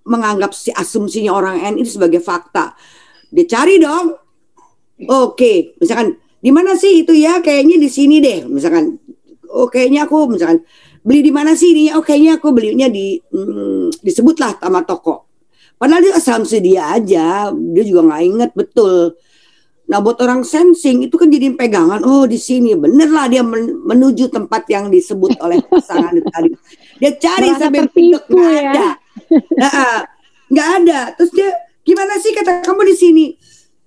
menganggap 0.05 0.53
si 0.53 0.69
asumsinya 0.69 1.33
orang 1.33 1.65
N 1.65 1.81
itu 1.81 1.97
sebagai 1.97 2.21
fakta. 2.21 2.76
Dia 3.33 3.49
cari 3.49 3.81
dong. 3.81 4.12
Oke, 5.09 5.73
misalkan 5.81 6.21
di 6.45 6.53
mana 6.53 6.76
sih 6.76 7.00
itu 7.00 7.17
ya? 7.17 7.41
Kayaknya 7.41 7.81
di 7.81 7.88
sini 7.88 8.21
deh. 8.21 8.45
Misalkan, 8.45 9.00
oh 9.49 9.65
kayaknya 9.73 10.05
aku 10.05 10.29
misalkan 10.29 10.61
beli 11.00 11.25
di 11.25 11.33
mana 11.33 11.57
sih 11.57 11.73
ini? 11.73 11.88
Oh 11.97 12.05
kayaknya 12.05 12.37
aku 12.37 12.53
belinya 12.53 12.93
di 12.93 13.17
hmm, 13.17 13.97
disebutlah 14.05 14.61
sama 14.61 14.85
toko. 14.85 15.36
Padahal 15.76 16.00
dia 16.00 16.12
asumsi 16.16 16.56
dia 16.64 16.83
aja, 16.88 17.52
dia 17.52 17.85
juga 17.85 18.09
nggak 18.09 18.23
inget 18.25 18.50
betul. 18.56 19.12
Nah 19.87 20.02
buat 20.02 20.18
orang 20.18 20.42
sensing 20.42 21.06
itu 21.06 21.14
kan 21.14 21.30
jadi 21.30 21.54
pegangan. 21.54 22.02
Oh 22.02 22.26
di 22.26 22.40
sini 22.40 22.75
bener 22.75 23.06
lah 23.06 23.30
dia 23.30 23.45
menuju 23.45 24.35
tempat 24.35 24.66
yang 24.66 24.90
disebut 24.90 25.38
oleh 25.38 25.62
pasangan 25.62 26.16
tadi. 26.33 26.50
Dia 26.99 27.14
cari 27.14 27.54
Merasa 27.54 27.62
sampai 27.71 27.87
pintu 27.92 28.18
nggak 28.35 28.56
ya? 28.56 28.73
ada, 28.73 28.88
nggak 30.50 30.68
ada. 30.83 31.00
Terus 31.14 31.30
dia 31.30 31.50
gimana 31.87 32.18
sih 32.18 32.35
kata 32.35 32.66
kamu 32.66 32.83
di 32.90 32.97
sini? 32.99 33.26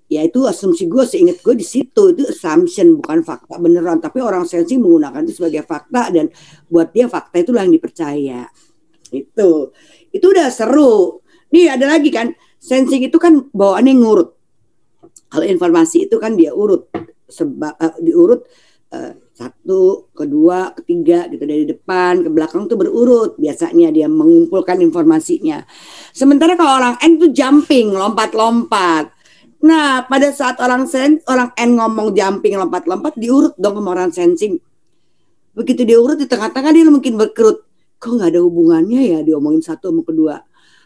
Ya 0.10 0.26
itu 0.26 0.42
asumsi 0.42 0.90
gue, 0.90 1.06
seingat 1.06 1.38
gue 1.46 1.54
di 1.54 1.62
situ 1.62 2.18
itu 2.18 2.26
assumption 2.26 2.98
bukan 2.98 3.22
fakta 3.22 3.62
beneran. 3.62 4.00
Tapi 4.02 4.24
orang 4.24 4.48
sensing 4.48 4.82
menggunakan 4.82 5.22
itu 5.22 5.38
sebagai 5.38 5.68
fakta 5.68 6.10
dan 6.10 6.32
buat 6.66 6.90
dia 6.96 7.06
fakta 7.12 7.44
itulah 7.44 7.62
yang 7.68 7.76
dipercaya. 7.76 8.48
Itu 9.12 9.76
itu 10.14 10.26
udah 10.26 10.48
seru. 10.54 11.22
Nih 11.50 11.66
ada 11.70 11.86
lagi 11.90 12.14
kan 12.14 12.34
sensing 12.60 13.08
itu 13.08 13.18
kan 13.18 13.50
bawaannya 13.54 13.94
ngurut 13.98 14.30
kalau 15.30 15.46
informasi 15.46 16.10
itu 16.10 16.18
kan 16.18 16.34
dia 16.34 16.52
urut 16.52 16.90
sebab 17.30 17.74
uh, 17.78 17.96
diurut 18.02 18.42
uh, 18.90 19.14
satu, 19.38 20.12
kedua, 20.12 20.76
ketiga 20.76 21.30
gitu 21.32 21.48
dari 21.48 21.64
depan 21.64 22.26
ke 22.26 22.30
belakang 22.34 22.68
tuh 22.68 22.76
berurut 22.76 23.40
biasanya 23.40 23.88
dia 23.88 24.12
mengumpulkan 24.12 24.84
informasinya. 24.84 25.64
Sementara 26.12 26.60
kalau 26.60 26.76
orang 26.76 27.00
N 27.00 27.16
tuh 27.16 27.32
jumping, 27.32 27.96
lompat-lompat. 27.96 29.16
Nah, 29.64 30.04
pada 30.12 30.28
saat 30.36 30.60
orang 30.60 30.84
sen 30.92 31.24
orang 31.32 31.56
N 31.56 31.80
ngomong 31.80 32.12
jumping, 32.12 32.60
lompat-lompat 32.60 33.16
diurut 33.16 33.56
dong 33.56 33.80
sama 33.80 33.96
orang 33.96 34.12
sensing. 34.12 34.60
Begitu 35.56 35.88
diurut 35.88 36.20
di 36.20 36.28
tengah-tengah 36.28 36.76
dia 36.76 36.84
mungkin 36.92 37.16
berkerut. 37.16 37.64
Kok 37.96 38.12
nggak 38.20 38.36
ada 38.36 38.42
hubungannya 38.44 39.02
ya 39.16 39.20
diomongin 39.24 39.64
satu 39.64 39.96
sama 39.96 40.04
kedua. 40.04 40.36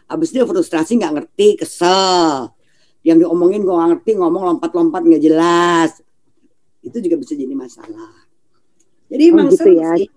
Habis 0.04 0.30
dia 0.30 0.44
frustrasi 0.44 1.00
nggak 1.00 1.14
ngerti, 1.20 1.48
kesel. 1.60 2.52
Yang 3.04 3.28
diomongin 3.28 3.60
gue 3.64 3.74
gak 3.74 3.90
ngerti 3.96 4.10
ngomong 4.16 4.42
lompat-lompat 4.56 5.04
nggak 5.04 5.22
jelas. 5.22 6.00
Itu 6.80 7.00
juga 7.00 7.20
bisa 7.20 7.36
jadi 7.36 7.52
masalah. 7.52 8.24
Jadi 9.12 9.24
oh, 9.32 9.48
gitu 9.52 9.70
ya. 9.76 9.92
sih. 9.96 10.08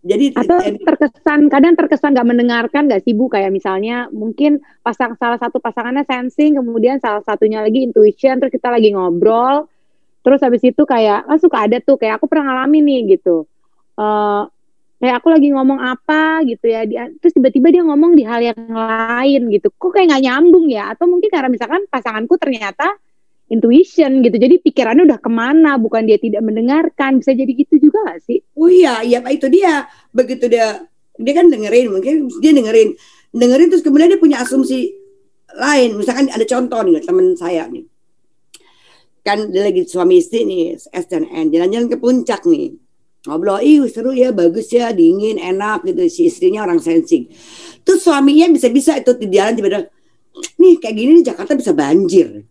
Jadi 0.00 0.32
atau 0.32 0.56
terkesan 0.64 1.52
kadang 1.52 1.76
terkesan 1.76 2.16
nggak 2.16 2.28
mendengarkan 2.32 2.88
nggak 2.88 3.04
sih 3.04 3.12
bu 3.12 3.28
kayak 3.28 3.52
misalnya 3.52 4.08
mungkin 4.08 4.64
pasang 4.80 5.12
salah 5.20 5.36
satu 5.36 5.60
pasangannya 5.60 6.08
sensing 6.08 6.56
kemudian 6.56 6.96
salah 7.04 7.20
satunya 7.20 7.60
lagi 7.60 7.84
intuition 7.84 8.40
terus 8.40 8.48
kita 8.48 8.72
lagi 8.72 8.96
ngobrol. 8.96 9.68
Terus 10.24 10.40
habis 10.40 10.64
itu 10.64 10.82
kayak 10.88 11.28
ah 11.28 11.36
suka 11.36 11.68
ada 11.68 11.80
tuh. 11.84 12.00
Kayak 12.00 12.20
aku 12.20 12.32
pernah 12.32 12.52
ngalamin 12.52 12.84
nih 12.84 13.00
gitu. 13.20 13.44
Uh, 13.96 14.48
kayak 15.00 15.24
aku 15.24 15.32
lagi 15.32 15.48
ngomong 15.48 15.80
apa 15.80 16.44
gitu 16.44 16.68
ya 16.68 16.84
dia, 16.84 17.08
terus 17.24 17.32
tiba-tiba 17.32 17.72
dia 17.72 17.82
ngomong 17.88 18.12
di 18.12 18.28
hal 18.28 18.44
yang 18.44 18.68
lain 18.68 19.48
gitu. 19.48 19.72
Kok 19.72 19.96
kayak 19.96 20.12
nggak 20.12 20.22
nyambung 20.28 20.68
ya? 20.68 20.92
Atau 20.92 21.08
mungkin 21.08 21.32
karena 21.32 21.48
misalkan 21.48 21.88
pasanganku 21.88 22.36
ternyata 22.36 23.00
intuition 23.50 24.22
gitu 24.22 24.38
jadi 24.38 24.62
pikirannya 24.62 25.10
udah 25.10 25.18
ke 25.18 25.30
mana 25.32 25.80
bukan 25.80 26.04
dia 26.04 26.20
tidak 26.20 26.44
mendengarkan. 26.44 27.16
Bisa 27.24 27.32
jadi 27.32 27.48
gitu 27.48 27.80
juga 27.80 28.12
gak 28.12 28.20
sih? 28.28 28.44
Oh 28.60 28.68
iya 28.68 29.00
iya 29.00 29.24
itu 29.32 29.48
dia. 29.48 29.88
Begitu 30.12 30.52
dia 30.52 30.84
dia 31.16 31.32
kan 31.32 31.48
dengerin 31.48 31.88
mungkin 31.90 32.28
dia 32.38 32.52
dengerin 32.52 32.94
dengerin 33.34 33.68
terus 33.72 33.82
kemudian 33.82 34.12
dia 34.12 34.20
punya 34.20 34.44
asumsi 34.44 34.92
lain. 35.56 35.96
Misalkan 35.96 36.28
ada 36.28 36.44
contoh 36.44 36.78
nih 36.84 37.00
teman 37.00 37.32
saya 37.40 37.64
nih. 37.72 37.88
Kan 39.24 39.48
dia 39.48 39.64
lagi 39.64 39.88
suami 39.88 40.20
istri 40.20 40.44
nih 40.44 40.76
S 40.76 41.08
dan 41.08 41.24
N. 41.24 41.48
Jalan-jalan 41.48 41.88
ke 41.88 41.96
puncak 41.96 42.44
nih 42.44 42.89
ngobrol 43.28 43.60
ih 43.60 43.84
seru 43.90 44.16
ya 44.16 44.32
bagus 44.32 44.72
ya 44.72 44.92
dingin 44.96 45.36
enak 45.36 45.84
gitu. 45.84 46.00
Si 46.08 46.28
istrinya 46.28 46.64
orang 46.64 46.80
sensing. 46.80 47.28
Terus 47.84 48.00
suaminya 48.00 48.48
bisa-bisa 48.48 48.96
itu 48.96 49.12
di 49.16 49.26
jalan 49.28 49.56
tiba-tiba 49.56 49.88
nih 50.56 50.74
kayak 50.80 50.94
gini 50.96 51.12
di 51.20 51.24
Jakarta 51.26 51.52
bisa 51.58 51.72
banjir. 51.76 52.44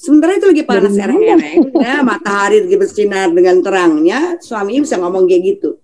Sementara 0.00 0.32
itu 0.32 0.48
lagi 0.48 0.64
panas 0.64 0.96
ereng-ereng 0.96 1.76
ya 1.76 2.00
matahari 2.00 2.64
lagi 2.64 2.76
bersinar 2.80 3.28
dengan 3.36 3.60
terangnya 3.60 4.40
suaminya 4.40 4.80
bisa 4.88 4.96
ngomong 4.96 5.28
kayak 5.28 5.42
gitu. 5.44 5.76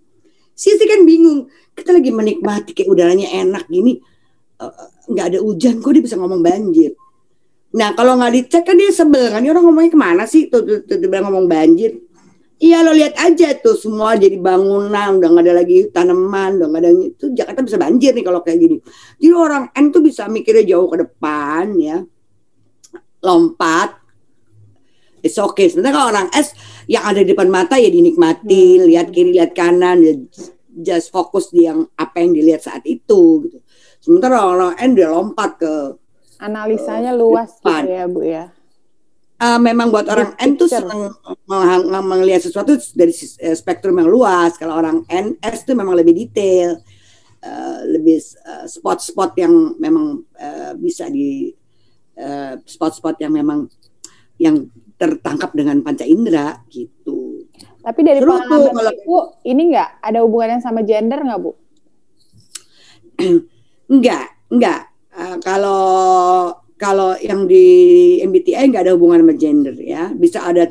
Si 0.56 0.72
istri 0.72 0.88
kan 0.88 1.04
bingung 1.04 1.52
kita 1.76 1.92
lagi 1.92 2.08
menikmati 2.08 2.72
kayak 2.72 2.88
udaranya 2.88 3.28
enak 3.28 3.68
gini 3.68 4.00
eh, 4.56 4.72
nggak 5.12 5.26
uh, 5.26 5.28
ada 5.28 5.38
hujan 5.44 5.84
kok 5.84 5.92
dia 5.92 6.00
bisa 6.00 6.16
ngomong 6.16 6.40
banjir. 6.40 6.96
Nah 7.76 7.92
kalau 7.92 8.16
nggak 8.16 8.32
dicek 8.40 8.64
kan 8.64 8.80
dia 8.80 8.88
sebel 8.88 9.28
kan? 9.28 9.44
Dia 9.44 9.52
orang 9.52 9.68
ngomongnya 9.68 9.92
ke 9.92 10.00
mana 10.00 10.24
sih? 10.24 10.48
Tuh, 10.48 10.64
tuh, 10.64 10.80
tuh, 10.88 10.96
tuh 10.96 11.08
ngomong 11.12 11.44
banjir 11.44 12.05
Iya 12.56 12.80
lo 12.80 12.96
lihat 12.96 13.20
aja 13.20 13.52
tuh 13.60 13.76
semua 13.76 14.16
jadi 14.16 14.40
bangunan 14.40 15.20
udah 15.20 15.28
nggak 15.28 15.44
ada 15.44 15.54
lagi 15.60 15.92
tanaman 15.92 16.56
udah 16.56 16.68
nggak 16.72 16.82
ada 16.88 16.90
itu 17.04 17.24
Jakarta 17.36 17.60
bisa 17.60 17.76
banjir 17.76 18.16
nih 18.16 18.24
kalau 18.24 18.40
kayak 18.40 18.58
gini. 18.64 18.76
Jadi 19.20 19.34
orang 19.36 19.64
N 19.76 19.92
tuh 19.92 20.00
bisa 20.00 20.24
mikirnya 20.24 20.64
jauh 20.64 20.88
ke 20.88 21.04
depan 21.04 21.76
ya, 21.76 22.00
lompat. 23.20 24.00
It's 25.20 25.36
okay. 25.36 25.68
Sebenarnya 25.68 25.94
kalau 26.00 26.08
orang 26.16 26.28
S 26.32 26.56
yang 26.88 27.04
ada 27.04 27.20
di 27.20 27.28
depan 27.28 27.52
mata 27.52 27.76
ya 27.76 27.92
dinikmati, 27.92 28.80
hmm. 28.80 28.88
lihat 28.88 29.06
kiri 29.12 29.36
lihat 29.36 29.52
kanan, 29.52 30.00
ya 30.00 30.16
just 30.80 31.12
fokus 31.12 31.52
di 31.52 31.68
yang 31.68 31.84
apa 31.92 32.24
yang 32.24 32.32
dilihat 32.32 32.64
saat 32.64 32.88
itu 32.88 33.44
gitu. 33.44 33.58
Sementara 34.00 34.48
orang 34.48 34.80
N 34.80 34.96
dia 34.96 35.12
lompat 35.12 35.60
ke 35.60 35.74
analisanya 36.40 37.12
uh, 37.12 37.18
luas 37.20 37.50
gitu 37.60 37.88
ya 37.88 38.04
bu 38.08 38.20
ya 38.24 38.44
uh, 39.40 39.60
memang 39.60 39.92
buat 39.92 40.06
orang 40.08 40.36
N 40.40 40.56
tuh 40.56 40.68
senang 40.68 41.12
melihat 42.06 42.42
sesuatu 42.44 42.76
dari 42.96 43.12
eh, 43.40 43.56
spektrum 43.56 43.96
yang 44.00 44.10
luas. 44.10 44.56
Kalau 44.56 44.76
orang 44.76 45.04
N 45.08 45.36
S 45.40 45.64
tuh 45.64 45.76
memang 45.76 45.96
lebih 45.96 46.16
detail, 46.16 46.80
uh, 47.44 47.78
lebih 47.86 48.20
spot-spot 48.68 49.32
uh, 49.34 49.38
yang 49.40 49.54
memang 49.80 50.24
uh, 50.36 50.72
bisa 50.76 51.08
di 51.08 51.52
spot-spot 52.64 53.16
uh, 53.16 53.22
yang 53.28 53.32
memang 53.36 53.68
yang 54.40 54.68
tertangkap 54.96 55.52
dengan 55.52 55.84
panca 55.84 56.08
indera 56.08 56.56
gitu. 56.72 57.44
Tapi 57.84 58.00
dari 58.02 58.18
Seru 58.18 58.32
pengalaman 58.32 58.64
tuh, 58.64 58.72
kalau, 58.72 58.92
ibu, 58.92 59.18
ini 59.44 59.62
enggak 59.72 59.90
ada 60.00 60.18
hubungannya 60.24 60.58
sama 60.64 60.80
gender 60.82 61.20
nggak 61.20 61.40
bu? 61.40 61.52
enggak, 63.92 64.26
enggak. 64.48 64.80
Uh, 65.16 65.36
kalau 65.40 65.84
kalau 66.76 67.16
yang 67.16 67.48
di 67.48 68.20
MBTI 68.20 68.68
nggak 68.68 68.84
ada 68.84 68.94
hubungan 68.96 69.24
sama 69.24 69.34
gender 69.34 69.76
ya. 69.80 70.12
Bisa 70.12 70.44
ada 70.44 70.68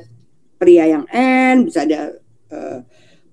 pria 0.62 0.86
yang 0.86 1.06
N, 1.10 1.66
bisa 1.66 1.84
ada 1.84 2.14
uh, 2.54 2.80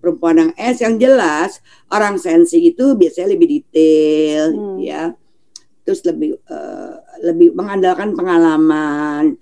perempuan 0.01 0.41
yang 0.41 0.53
S. 0.57 0.81
Yang 0.81 0.95
jelas 1.05 1.51
orang 1.93 2.17
sensi 2.17 2.65
itu 2.65 2.97
biasanya 2.97 3.37
lebih 3.37 3.49
detail 3.61 4.45
hmm. 4.57 4.77
ya. 4.81 5.13
Terus 5.85 6.01
lebih 6.09 6.41
uh, 6.49 6.97
lebih 7.21 7.53
mengandalkan 7.53 8.17
pengalaman. 8.17 9.37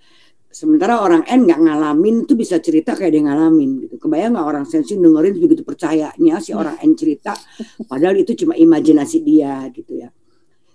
Sementara 0.50 0.98
orang 0.98 1.22
N 1.30 1.46
nggak 1.46 1.62
ngalamin 1.62 2.26
itu 2.26 2.34
bisa 2.34 2.58
cerita 2.58 2.98
kayak 2.98 3.14
dia 3.14 3.22
ngalamin 3.30 3.86
gitu. 3.86 3.94
Kebayang 4.02 4.34
nggak 4.34 4.48
orang 4.50 4.66
sensi 4.66 4.98
dengerin 4.98 5.38
begitu 5.38 5.62
percayanya 5.62 6.42
si 6.42 6.50
orang 6.50 6.74
N 6.82 6.98
cerita, 6.98 7.30
padahal 7.86 8.18
itu 8.18 8.34
cuma 8.34 8.58
imajinasi 8.58 9.22
dia 9.22 9.70
gitu 9.70 10.02
ya. 10.02 10.10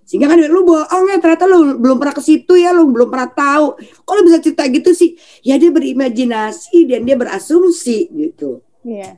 Sehingga 0.05 0.29
kan 0.29 0.38
lu 0.38 0.62
bohong 0.62 1.09
ya 1.09 1.17
ternyata 1.17 1.50
lu 1.50 1.81
belum 1.81 1.97
pernah 1.97 2.13
ke 2.13 2.21
situ 2.21 2.53
ya, 2.53 2.69
lu 2.69 2.93
belum 2.93 3.09
pernah 3.09 3.29
tahu. 3.33 3.65
Kalau 4.05 4.21
bisa 4.21 4.38
cerita 4.38 4.62
gitu 4.69 4.93
sih, 4.93 5.17
ya 5.41 5.57
dia 5.57 5.74
berimajinasi 5.74 6.85
dan 6.85 7.09
dia 7.09 7.17
berasumsi 7.17 8.13
gitu. 8.13 8.62
Iya. 8.85 9.17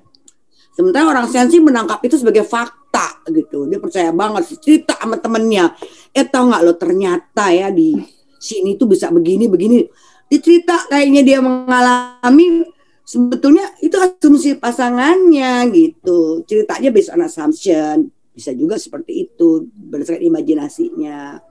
Sementara 0.72 1.12
orang 1.12 1.27
sensi 1.27 1.60
menangkap 1.60 2.00
itu 2.08 2.15
sebagai 2.15 2.48
fakta 2.48 3.20
gitu. 3.27 3.67
Dia 3.67 3.84
percaya 3.84 4.15
banget 4.15 4.56
cerita 4.63 4.96
sama 4.96 5.20
temennya. 5.20 5.75
Eh 6.15 6.24
tau 6.24 6.48
nggak 6.48 6.63
lo 6.63 6.74
ternyata 6.79 7.51
ya 7.51 7.67
di 7.67 8.00
sini 8.39 8.79
tuh 8.79 8.88
bisa 8.88 9.12
begini 9.12 9.51
begini. 9.51 9.84
Dicerita 10.32 10.88
kayaknya 10.88 11.22
dia 11.24 11.39
mengalami 11.44 12.63
sebetulnya 13.03 13.75
itu 13.84 14.00
asumsi 14.00 14.56
pasangannya 14.56 15.67
gitu. 15.75 16.48
Ceritanya 16.48 16.89
based 16.96 17.12
on 17.12 17.27
assumption 17.27 18.15
bisa 18.38 18.53
juga 18.53 18.77
seperti 18.77 19.25
itu 19.25 19.65
berdasarkan 19.74 20.22
imajinasinya. 20.22 21.41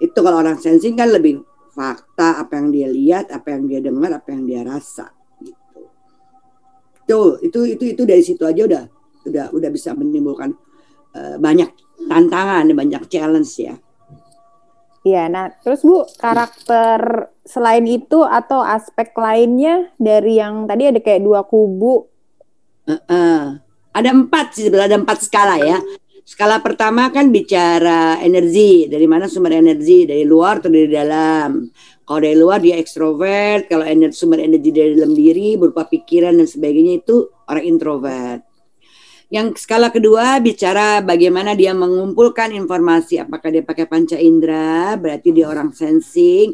Itu 0.00 0.18
kalau 0.24 0.40
orang 0.40 0.56
sensing 0.56 0.96
kan 0.96 1.12
lebih 1.12 1.44
fakta 1.76 2.40
apa 2.40 2.56
yang 2.56 2.72
dia 2.72 2.88
lihat 2.88 3.28
apa 3.28 3.52
yang 3.52 3.68
dia 3.68 3.84
dengar 3.84 4.08
apa 4.16 4.32
yang 4.32 4.48
dia 4.48 4.64
rasa 4.64 5.12
gitu. 5.44 5.84
Tuh 7.04 7.28
itu 7.44 7.76
itu 7.76 7.84
itu 7.92 8.02
dari 8.08 8.24
situ 8.24 8.40
aja 8.48 8.64
udah 8.64 8.84
udah 9.28 9.46
udah 9.52 9.68
bisa 9.68 9.92
menimbulkan 9.92 10.56
uh, 11.12 11.36
banyak 11.36 11.68
tantangan 12.08 12.72
banyak 12.72 13.04
challenge 13.12 13.52
ya. 13.60 13.76
Iya, 15.02 15.26
nah 15.26 15.50
terus 15.50 15.82
Bu, 15.82 16.06
karakter 16.14 17.26
selain 17.42 17.82
itu 17.90 18.22
atau 18.22 18.62
aspek 18.62 19.10
lainnya 19.18 19.90
dari 19.98 20.38
yang 20.38 20.70
tadi 20.70 20.94
ada 20.94 21.02
kayak 21.02 21.26
dua 21.26 21.42
kubu? 21.42 22.06
Uh, 22.86 22.94
uh 23.10 23.42
ada 23.92 24.08
empat 24.10 24.46
sih 24.56 24.72
ada 24.72 24.96
empat 24.96 25.18
skala 25.24 25.60
ya. 25.60 25.78
Skala 26.22 26.62
pertama 26.62 27.10
kan 27.10 27.28
bicara 27.34 28.16
energi, 28.22 28.86
dari 28.86 29.10
mana 29.10 29.26
sumber 29.26 29.58
energi, 29.58 30.06
dari 30.06 30.22
luar 30.22 30.62
atau 30.62 30.70
dari 30.70 30.86
dalam. 30.86 31.66
Kalau 32.06 32.20
dari 32.22 32.38
luar 32.38 32.62
dia 32.62 32.78
ekstrovert, 32.78 33.66
kalau 33.66 33.82
energi, 33.82 34.16
sumber 34.22 34.38
energi 34.38 34.70
dari 34.70 34.94
dalam 34.94 35.12
diri 35.12 35.58
berupa 35.58 35.82
pikiran 35.84 36.38
dan 36.38 36.46
sebagainya 36.46 37.02
itu 37.02 37.26
orang 37.50 37.64
introvert. 37.66 38.40
Yang 39.32 39.64
skala 39.66 39.88
kedua 39.88 40.38
bicara 40.38 41.00
bagaimana 41.02 41.56
dia 41.58 41.74
mengumpulkan 41.74 42.52
informasi, 42.54 43.18
apakah 43.24 43.48
dia 43.48 43.64
pakai 43.66 43.88
panca 43.88 44.14
indera, 44.14 44.94
berarti 45.00 45.32
dia 45.32 45.48
orang 45.48 45.72
sensing, 45.72 46.52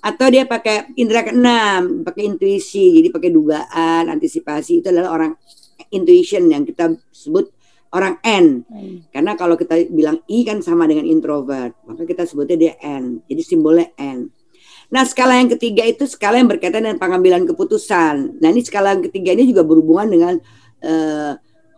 atau 0.00 0.26
dia 0.32 0.48
pakai 0.48 0.96
indera 0.96 1.26
keenam, 1.26 2.06
pakai 2.06 2.24
intuisi, 2.24 2.96
jadi 2.96 3.12
pakai 3.12 3.30
dugaan, 3.34 4.08
antisipasi 4.08 4.80
itu 4.80 4.88
adalah 4.88 5.12
orang 5.12 5.32
intuition 5.88 6.52
yang 6.52 6.68
kita 6.68 7.00
sebut 7.08 7.48
orang 7.90 8.22
N. 8.22 8.62
Hmm. 8.70 9.02
Karena 9.10 9.34
kalau 9.34 9.58
kita 9.58 9.74
bilang 9.90 10.22
I 10.30 10.46
kan 10.46 10.62
sama 10.62 10.86
dengan 10.86 11.06
introvert, 11.06 11.74
maka 11.86 12.06
kita 12.06 12.26
sebutnya 12.26 12.56
dia 12.56 12.74
N. 12.82 13.24
Jadi 13.26 13.42
simbolnya 13.42 13.90
N. 13.98 14.30
Nah, 14.90 15.06
skala 15.06 15.38
yang 15.38 15.50
ketiga 15.54 15.86
itu 15.86 16.02
skala 16.06 16.42
yang 16.42 16.50
berkaitan 16.50 16.82
dengan 16.82 16.98
pengambilan 16.98 17.46
keputusan. 17.46 18.42
Nah, 18.42 18.48
ini 18.50 18.62
skala 18.66 18.98
yang 18.98 19.06
ketiga 19.06 19.30
ini 19.38 19.46
juga 19.46 19.62
berhubungan 19.62 20.08
dengan 20.10 20.34
uh, 20.82 21.32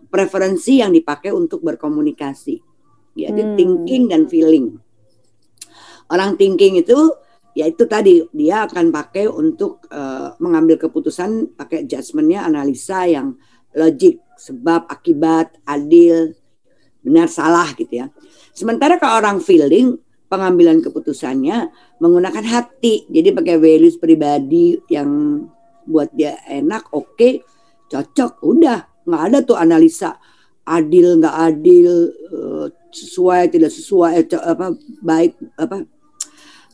preferensi 0.09 0.81
yang 0.81 0.97
dipakai 0.97 1.29
untuk 1.29 1.61
berkomunikasi. 1.61 2.57
Yaitu 3.13 3.43
hmm. 3.45 3.57
thinking 3.57 4.05
dan 4.09 4.23
feeling. 4.29 4.81
Orang 6.09 6.41
thinking 6.41 6.81
itu 6.81 6.97
ya 7.53 7.69
itu 7.69 7.85
tadi 7.85 8.25
dia 8.33 8.65
akan 8.65 8.89
pakai 8.89 9.29
untuk 9.29 9.85
uh, 9.93 10.33
mengambil 10.41 10.81
keputusan 10.81 11.53
pakai 11.53 11.85
judgementnya 11.85 12.49
analisa 12.49 13.05
yang 13.05 13.37
logik, 13.77 14.21
sebab, 14.37 14.89
akibat, 14.89 15.57
adil, 15.65 16.37
benar, 17.03 17.29
salah 17.29 17.71
gitu 17.75 18.05
ya. 18.05 18.07
Sementara 18.53 19.01
kalau 19.01 19.21
orang 19.21 19.39
feeling, 19.41 19.97
pengambilan 20.33 20.81
keputusannya 20.81 21.69
menggunakan 22.01 22.41
hati. 22.41 23.05
Jadi 23.13 23.37
pakai 23.37 23.61
values 23.61 24.01
pribadi 24.01 24.81
yang 24.89 25.45
buat 25.85 26.09
dia 26.17 26.41
enak, 26.49 26.89
oke, 26.97 27.13
okay, 27.13 27.33
cocok, 27.93 28.41
udah. 28.41 28.81
Nggak 29.05 29.23
ada 29.29 29.39
tuh 29.45 29.57
analisa 29.61 30.17
adil, 30.65 31.21
nggak 31.21 31.37
adil, 31.37 31.91
uh, 32.33 32.67
sesuai, 32.93 33.51
tidak 33.53 33.73
sesuai, 33.73 34.11
eh, 34.25 34.27
apa 34.31 34.67
baik, 35.03 35.33
apa 35.59 35.77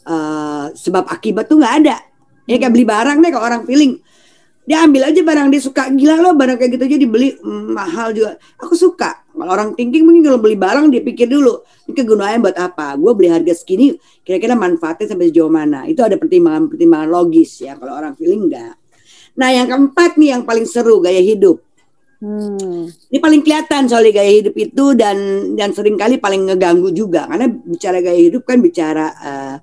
uh, 0.07 0.67
sebab 0.75 1.09
akibat 1.09 1.49
tuh 1.49 1.59
nggak 1.59 1.75
ada. 1.85 1.97
Ya 2.49 2.57
kayak 2.57 2.73
beli 2.73 2.85
barang 2.89 3.19
deh 3.21 3.31
kalau 3.33 3.45
orang 3.45 3.63
feeling 3.69 4.01
dia 4.69 4.85
ambil 4.85 5.09
aja 5.09 5.21
barang 5.25 5.49
dia 5.49 5.63
suka. 5.65 5.89
Gila 5.89 6.21
loh 6.21 6.37
barang 6.37 6.61
kayak 6.61 6.77
gitu. 6.77 6.85
Aja 6.85 6.99
dibeli 7.01 7.29
mm, 7.41 7.73
mahal 7.73 8.13
juga. 8.13 8.37
Aku 8.61 8.77
suka. 8.77 9.25
Kalau 9.33 9.49
orang 9.49 9.73
thinking 9.73 10.05
mungkin 10.05 10.29
kalau 10.29 10.39
beli 10.45 10.61
barang 10.61 10.93
dia 10.93 11.01
pikir 11.01 11.25
dulu 11.25 11.65
ini 11.89 11.97
kegunaannya 11.97 12.39
buat 12.45 12.57
apa? 12.61 12.93
Gue 13.01 13.17
beli 13.17 13.33
harga 13.33 13.57
segini 13.57 13.97
kira-kira 14.21 14.53
manfaatnya 14.53 15.17
sampai 15.17 15.33
sejauh 15.33 15.49
mana? 15.49 15.89
Itu 15.89 16.05
ada 16.05 16.21
pertimbangan 16.21 16.69
pertimbangan 16.69 17.09
logis 17.09 17.65
ya 17.65 17.81
kalau 17.81 17.97
orang 17.97 18.13
feeling 18.13 18.51
enggak 18.51 18.77
nah 19.39 19.55
yang 19.55 19.71
keempat 19.71 20.19
nih 20.19 20.35
yang 20.35 20.43
paling 20.43 20.67
seru 20.67 20.99
gaya 20.99 21.23
hidup. 21.23 21.63
Hmm. 22.19 22.91
Ini 22.91 23.23
paling 23.23 23.47
kelihatan 23.47 23.87
soal 23.87 24.11
gaya 24.11 24.43
hidup 24.43 24.51
itu 24.59 24.85
dan 24.99 25.15
dan 25.55 25.71
sering 25.71 25.95
kali 25.95 26.19
paling 26.19 26.51
ngeganggu 26.51 26.91
juga. 26.91 27.31
Karena 27.31 27.47
bicara 27.47 28.03
gaya 28.03 28.19
hidup 28.19 28.43
kan 28.43 28.59
bicara 28.59 29.07
uh, 29.15 29.57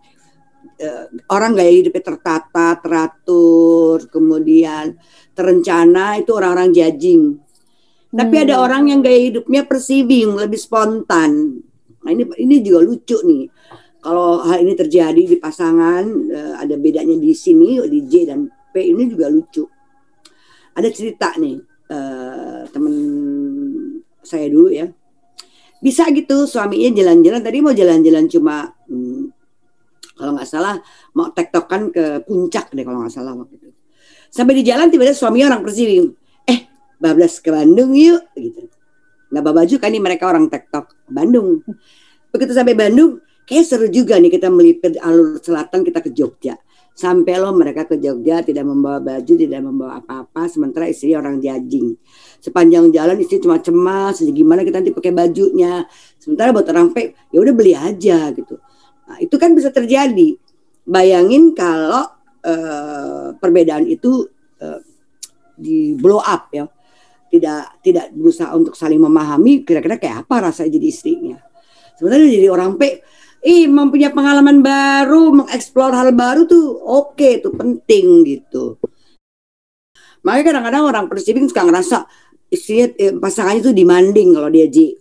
uh, 0.81 1.05
orang 1.31 1.55
gaya 1.55 1.71
hidupnya 1.71 2.03
tertata, 2.03 2.79
teratur, 2.79 4.07
kemudian 4.11 4.95
terencana 5.35 6.19
itu 6.19 6.31
orang-orang 6.35 6.71
judging. 6.71 7.39
Hmm. 7.39 8.17
Tapi 8.17 8.35
ada 8.47 8.55
hmm. 8.59 8.65
orang 8.65 8.83
yang 8.91 8.99
gaya 9.03 9.19
hidupnya 9.31 9.61
perceiving, 9.67 10.35
lebih 10.35 10.59
spontan. 10.59 11.61
Nah 12.05 12.09
ini 12.11 12.23
ini 12.39 12.55
juga 12.61 12.79
lucu 12.85 13.17
nih. 13.23 13.43
Kalau 14.05 14.45
hal 14.45 14.61
ini 14.61 14.77
terjadi 14.77 15.21
di 15.25 15.37
pasangan, 15.41 16.03
uh, 16.29 16.55
ada 16.61 16.75
bedanya 16.77 17.17
di 17.17 17.33
sini 17.33 17.81
di 17.89 17.99
J 18.05 18.13
dan 18.29 18.45
P 18.45 18.75
ini 18.79 19.09
juga 19.09 19.31
lucu. 19.31 19.65
Ada 20.75 20.91
cerita 20.91 21.33
nih 21.39 21.55
uh, 21.89 22.67
temen 22.69 22.95
saya 24.21 24.45
dulu 24.51 24.69
ya. 24.69 24.85
Bisa 25.79 26.09
gitu 26.09 26.49
suaminya 26.49 26.97
jalan-jalan 26.97 27.41
tadi 27.45 27.57
mau 27.61 27.75
jalan-jalan 27.75 28.25
cuma 28.25 28.73
hmm, 28.89 29.24
kalau 30.15 30.31
nggak 30.39 30.47
salah 30.47 30.79
mau 31.11 31.29
tektokan 31.29 31.91
ke 31.91 32.23
puncak 32.23 32.71
deh 32.71 32.83
kalau 32.87 33.03
nggak 33.03 33.13
salah 33.13 33.35
waktu 33.35 33.59
itu. 33.59 33.69
Sampai 34.31 34.55
di 34.59 34.63
jalan 34.63 34.87
tiba-tiba 34.87 35.15
suaminya 35.15 35.55
orang 35.55 35.61
Persib 35.67 36.15
eh 36.47 36.59
bablas 36.99 37.43
ke 37.43 37.51
Bandung 37.51 37.91
yuk 37.91 38.23
gitu. 38.35 38.71
Nggak 39.31 39.43
bawa 39.43 39.55
baju 39.63 39.75
kan 39.75 39.89
nih 39.91 40.01
mereka 40.03 40.23
orang 40.31 40.47
tektok 40.47 40.95
Bandung. 41.11 41.59
Begitu 42.31 42.51
sampai 42.55 42.75
Bandung 42.75 43.19
kayak 43.43 43.65
seru 43.67 43.87
juga 43.91 44.15
nih 44.17 44.31
kita 44.31 44.47
melipir 44.47 44.95
alur 45.03 45.39
selatan 45.43 45.83
kita 45.83 45.99
ke 45.99 46.15
Jogja. 46.15 46.55
Sampai 46.95 47.35
lo 47.35 47.51
mereka 47.51 47.83
ke 47.83 47.99
Jogja 47.99 48.39
tidak 48.39 48.63
membawa 48.63 49.03
baju 49.03 49.33
tidak 49.35 49.59
membawa 49.59 49.99
apa-apa 49.99 50.47
sementara 50.47 50.87
istri 50.87 51.11
orang 51.11 51.43
jajing. 51.43 51.91
Sepanjang 52.39 52.87
jalan 52.95 53.19
istri 53.19 53.43
cuma 53.43 53.59
cemas 53.59 54.23
gimana 54.23 54.63
kita 54.63 54.79
nanti 54.79 54.95
pakai 54.95 55.11
bajunya? 55.11 55.83
Sementara 56.15 56.55
buat 56.55 56.63
orang 56.71 56.95
pe 56.95 57.11
ya 57.35 57.43
udah 57.43 57.51
beli 57.51 57.75
aja 57.75 58.31
gitu 58.31 58.55
Nah, 59.05 59.17
itu 59.21 59.35
kan 59.37 59.53
bisa 59.53 59.69
terjadi. 59.69 60.37
Bayangin 60.85 61.53
kalau 61.57 62.05
uh, 62.45 63.33
perbedaan 63.37 63.89
itu 63.89 64.29
uh, 64.61 64.79
di 65.57 65.97
blow 65.97 66.21
up 66.21 66.49
ya. 66.53 66.65
Tidak 67.25 67.81
tidak 67.81 68.05
berusaha 68.13 68.53
untuk 68.53 68.77
saling 68.77 69.01
memahami 69.01 69.65
kira-kira 69.65 69.97
kayak 69.97 70.25
apa 70.25 70.51
rasa 70.51 70.69
jadi 70.69 70.87
istrinya. 70.87 71.41
Sebenarnya 71.97 72.27
jadi 72.31 72.47
orang 72.53 72.77
P 72.77 73.01
ih 73.45 73.69
mempunyai 73.69 74.13
pengalaman 74.13 74.65
baru, 74.65 75.33
mengeksplor 75.43 75.93
hal 75.93 76.13
baru 76.17 76.49
tuh 76.49 76.81
oke 76.81 77.13
okay, 77.17 77.41
tuh 77.41 77.53
penting 77.53 78.25
gitu. 78.25 78.77
Makanya 80.25 80.45
kadang-kadang 80.49 80.83
orang 80.89 81.05
perceiving 81.05 81.45
suka 81.45 81.61
ngerasa 81.61 81.97
istrinya 82.49 82.89
eh, 82.97 83.13
pasangannya 83.13 83.61
tuh 83.61 83.75
demanding 83.77 84.33
kalau 84.33 84.49
dia 84.49 84.65
J 84.65 84.97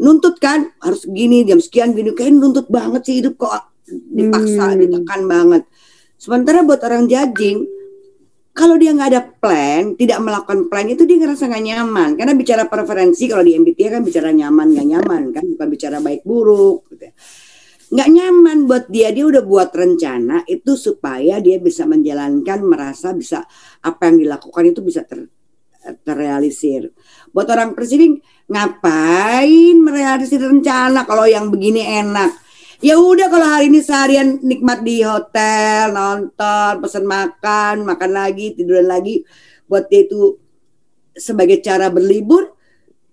nuntut 0.00 0.36
kan? 0.40 0.72
Harus 0.80 1.04
gini 1.08 1.44
jam 1.44 1.60
sekian 1.60 1.92
gini. 1.96 2.12
Kayak 2.12 2.36
nuntut 2.36 2.66
banget 2.68 3.02
sih 3.08 3.20
hidup 3.20 3.40
kok. 3.40 3.72
Dipaksa 3.86 4.74
hmm. 4.74 4.78
ditekan 4.82 5.20
banget. 5.28 5.62
Sementara 6.16 6.64
buat 6.64 6.80
orang 6.82 7.06
judging 7.06 7.68
kalau 8.56 8.80
dia 8.80 8.96
nggak 8.96 9.10
ada 9.12 9.22
plan 9.36 9.92
tidak 10.00 10.16
melakukan 10.24 10.72
plan 10.72 10.88
itu 10.88 11.04
dia 11.04 11.20
ngerasa 11.20 11.44
nggak 11.44 11.64
nyaman. 11.68 12.10
Karena 12.16 12.32
bicara 12.32 12.64
preferensi 12.64 13.28
kalau 13.28 13.44
di 13.44 13.52
MBTI 13.52 14.00
kan 14.00 14.02
bicara 14.02 14.32
nyaman 14.32 14.66
nggak 14.72 14.88
nyaman 14.96 15.22
kan? 15.36 15.44
Bukan 15.44 15.68
bicara 15.68 16.00
baik 16.00 16.24
buruk 16.24 16.88
gitu 16.96 17.04
ya. 17.04 17.14
nggak 17.86 18.08
nyaman 18.10 18.58
buat 18.64 18.84
dia. 18.88 19.12
Dia 19.12 19.28
udah 19.28 19.44
buat 19.44 19.70
rencana 19.76 20.42
itu 20.48 20.72
supaya 20.74 21.38
dia 21.44 21.60
bisa 21.60 21.84
menjalankan 21.84 22.58
merasa 22.64 23.12
bisa 23.12 23.44
apa 23.84 24.08
yang 24.08 24.24
dilakukan 24.24 24.64
itu 24.72 24.80
bisa 24.80 25.04
ter, 25.04 25.28
terrealisir 26.02 26.90
buat 27.30 27.46
orang 27.50 27.76
perceiving 27.76 28.18
Ngapain 28.46 29.74
merealisasi 29.82 30.38
rencana 30.38 31.02
kalau 31.02 31.26
yang 31.26 31.50
begini 31.50 31.82
enak? 31.82 32.30
Ya 32.78 32.94
udah 32.94 33.26
kalau 33.26 33.42
hari 33.42 33.72
ini 33.72 33.82
seharian 33.82 34.38
nikmat 34.38 34.86
di 34.86 35.02
hotel, 35.02 35.90
nonton, 35.90 36.78
pesan 36.78 37.08
makan, 37.08 37.82
makan 37.82 38.10
lagi, 38.14 38.54
tiduran 38.54 38.86
lagi, 38.86 39.26
buat 39.66 39.90
dia 39.90 40.06
itu 40.06 40.38
sebagai 41.16 41.58
cara 41.58 41.90
berlibur, 41.90 42.54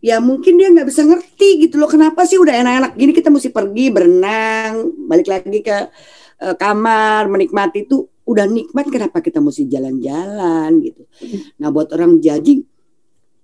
ya 0.04 0.22
mungkin 0.22 0.60
dia 0.60 0.70
nggak 0.70 0.86
bisa 0.92 1.02
ngerti 1.02 1.66
gitu 1.66 1.82
loh 1.82 1.90
kenapa 1.90 2.28
sih 2.28 2.36
udah 2.36 2.54
enak-enak 2.60 2.92
gini 3.00 3.12
kita 3.16 3.32
mesti 3.32 3.50
pergi 3.56 3.88
berenang 3.88 4.92
balik 5.08 5.32
lagi 5.32 5.64
ke 5.64 5.78
uh, 6.44 6.56
kamar 6.60 7.32
menikmati 7.32 7.88
itu 7.88 8.04
udah 8.24 8.46
nikmat 8.48 8.88
kenapa 8.88 9.20
kita 9.20 9.44
mesti 9.44 9.68
jalan-jalan 9.68 10.72
gitu. 10.80 11.04
Nah 11.60 11.68
buat 11.76 11.92
orang 11.92 12.24
jajing 12.24 12.64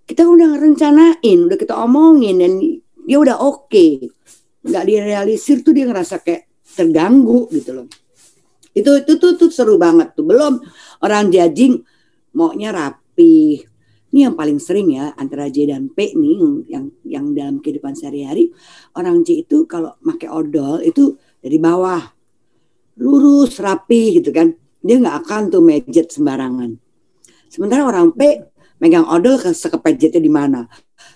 kita 0.07 0.25
udah 0.25 0.57
ngerencanain 0.57 1.37
udah 1.45 1.57
kita 1.59 1.75
omongin 1.75 2.39
dan 2.39 2.53
dia 3.05 3.17
udah 3.19 3.37
oke. 3.43 3.69
Okay. 3.69 4.09
nggak 4.59 4.91
direalisir 4.91 5.63
tuh 5.63 5.71
dia 5.71 5.87
ngerasa 5.87 6.19
kayak 6.19 6.67
terganggu 6.75 7.47
gitu 7.55 7.71
loh. 7.71 7.87
Itu 8.75 8.91
itu 9.01 9.13
tuh, 9.15 9.39
tuh 9.39 9.49
seru 9.51 9.79
banget 9.79 10.15
tuh. 10.15 10.27
Belum 10.27 10.59
orang 10.99 11.31
jajing 11.31 11.79
maunya 12.35 12.75
rapi. 12.75 13.63
Ini 14.09 14.19
yang 14.27 14.35
paling 14.35 14.59
sering 14.59 14.89
ya 14.91 15.15
antara 15.15 15.47
J 15.47 15.69
dan 15.69 15.93
P 15.93 16.11
nih 16.17 16.65
yang 16.67 16.91
yang 17.07 17.25
dalam 17.31 17.63
kehidupan 17.63 17.95
sehari-hari. 17.95 18.51
Orang 18.99 19.23
J 19.23 19.47
itu 19.47 19.63
kalau 19.63 19.95
pakai 20.03 20.27
odol 20.27 20.83
itu 20.83 21.15
dari 21.39 21.55
bawah. 21.55 22.03
Lurus 22.99 23.63
rapi 23.63 24.19
gitu 24.19 24.35
kan 24.35 24.51
dia 24.79 24.95
nggak 24.99 25.15
akan 25.25 25.41
tuh 25.51 25.61
mejet 25.63 26.07
sembarangan 26.11 26.75
sementara 27.51 27.83
orang 27.85 28.15
P 28.15 28.21
megang 28.79 29.07
odol 29.07 29.35
ke 29.39 29.51
sekepejetnya 29.51 30.21
di 30.23 30.31
mana 30.31 30.65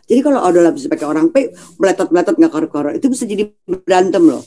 jadi 0.07 0.19
kalau 0.19 0.43
odol 0.43 0.67
bisa 0.75 0.91
pakai 0.91 1.07
orang 1.07 1.31
P 1.31 1.51
meletot 1.79 2.11
meletot 2.11 2.35
nggak 2.35 2.51
koror-koror 2.51 2.93
itu 2.95 3.07
bisa 3.07 3.23
jadi 3.23 3.47
berantem 3.65 4.23
loh 4.27 4.43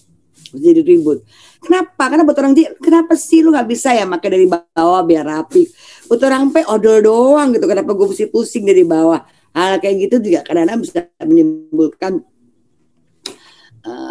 jadi 0.54 0.80
ribut. 0.82 1.26
Kenapa? 1.58 2.06
Karena 2.06 2.22
buat 2.22 2.38
orang 2.38 2.54
J, 2.54 2.78
kenapa 2.78 3.18
sih 3.18 3.42
lu 3.42 3.50
nggak 3.50 3.66
bisa 3.66 3.90
ya 3.96 4.06
pakai 4.06 4.28
dari 4.30 4.46
bawah 4.46 5.02
biar 5.02 5.24
rapi? 5.26 5.66
Buat 6.06 6.20
orang 6.22 6.54
P 6.54 6.62
odol 6.70 7.02
doang 7.02 7.50
gitu. 7.56 7.66
Kenapa 7.66 7.90
gue 7.96 8.06
mesti 8.06 8.26
pusing 8.30 8.62
dari 8.62 8.86
bawah? 8.86 9.26
Hal 9.56 9.80
kayak 9.80 9.96
gitu 10.06 10.16
juga 10.20 10.44
kadang-kadang 10.44 10.84
bisa 10.84 10.98
menimbulkan 11.24 12.20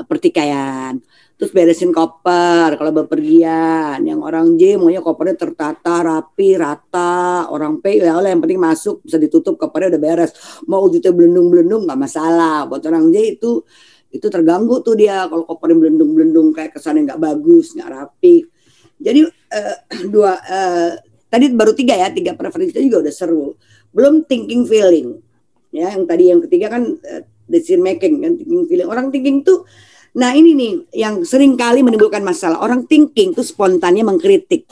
pertikaian. 0.06 1.02
Terus 1.36 1.52
beresin 1.52 1.92
koper 1.92 2.80
kalau 2.80 2.92
bepergian. 2.96 4.00
Yang 4.06 4.20
orang 4.24 4.56
J 4.56 4.80
maunya 4.80 5.04
kopernya 5.04 5.36
tertata, 5.36 6.00
rapi, 6.00 6.56
rata. 6.56 7.52
Orang 7.52 7.84
P 7.84 8.00
ya 8.00 8.16
yang 8.24 8.40
penting 8.40 8.62
masuk 8.62 9.04
bisa 9.04 9.20
ditutup 9.20 9.60
kopernya 9.60 9.98
udah 9.98 10.02
beres. 10.02 10.32
Mau 10.70 10.88
wujudnya 10.88 11.12
belendung-belendung 11.12 11.84
nggak 11.84 12.00
masalah. 12.00 12.64
Buat 12.72 12.88
orang 12.88 13.12
J 13.12 13.36
itu 13.36 13.66
itu 14.16 14.28
terganggu 14.32 14.80
tuh 14.80 14.96
dia 14.96 15.28
kalau 15.28 15.44
kopernya 15.44 15.76
belendung-belendung 15.76 16.56
kayak 16.56 16.80
kesannya 16.80 17.04
nggak 17.12 17.20
bagus 17.20 17.76
nggak 17.76 17.90
rapi 17.92 18.48
jadi 18.96 19.28
uh, 19.28 19.78
dua 20.14 20.40
uh, 20.40 20.92
tadi 21.28 21.52
baru 21.52 21.76
tiga 21.76 22.00
ya 22.00 22.08
tiga 22.16 22.32
preferensi 22.32 22.80
juga 22.80 23.04
udah 23.04 23.14
seru 23.14 23.60
belum 23.92 24.24
thinking 24.24 24.64
feeling 24.64 25.20
ya 25.76 25.92
yang 25.92 26.08
tadi 26.08 26.32
yang 26.32 26.40
ketiga 26.48 26.72
kan 26.72 26.96
uh, 26.96 27.22
decision 27.52 27.84
making 27.84 28.24
kan 28.24 28.40
thinking 28.40 28.64
feeling 28.72 28.88
orang 28.88 29.12
thinking 29.12 29.44
tuh 29.44 29.68
nah 30.16 30.32
ini 30.32 30.56
nih 30.56 30.74
yang 30.96 31.28
sering 31.28 31.60
kali 31.60 31.84
menimbulkan 31.84 32.24
masalah 32.24 32.64
orang 32.64 32.88
thinking 32.88 33.36
tuh 33.36 33.44
spontannya 33.44 34.08
mengkritik 34.08 34.64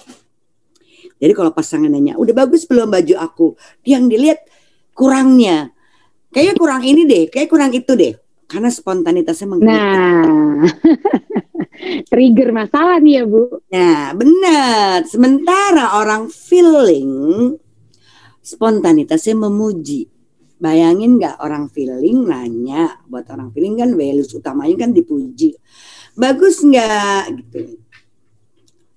jadi 1.20 1.32
kalau 1.36 1.52
pasangan 1.52 1.92
nanya 1.92 2.16
udah 2.16 2.32
bagus 2.32 2.64
belum 2.64 2.88
baju 2.88 3.16
aku 3.20 3.48
yang 3.84 4.08
dilihat 4.08 4.44
kurangnya 4.96 5.76
kayaknya 6.32 6.56
kurang 6.56 6.82
ini 6.88 7.04
deh 7.04 7.24
kayak 7.28 7.52
kurang 7.52 7.76
itu 7.76 7.92
deh 7.92 8.16
karena 8.54 8.70
spontanitasnya 8.70 9.48
mengkritik. 9.50 9.98
Nah, 9.98 10.70
trigger 12.14 12.50
masalah 12.54 13.02
nih 13.02 13.18
ya 13.18 13.24
Bu. 13.26 13.44
Nah, 13.74 14.14
benar. 14.14 15.10
Sementara 15.10 15.98
orang 15.98 16.30
feeling, 16.30 17.10
spontanitasnya 18.46 19.34
memuji. 19.34 20.13
Bayangin 20.62 21.20
nggak 21.20 21.42
orang 21.44 21.68
feeling 21.72 22.30
nanya, 22.30 23.02
buat 23.10 23.28
orang 23.30 23.52
feeling 23.52 23.80
kan 23.80 23.92
values 23.94 24.32
utamanya 24.32 24.88
kan 24.88 24.92
dipuji. 24.96 25.58
Bagus 26.14 26.62
nggak 26.64 27.22
gitu. 27.40 27.82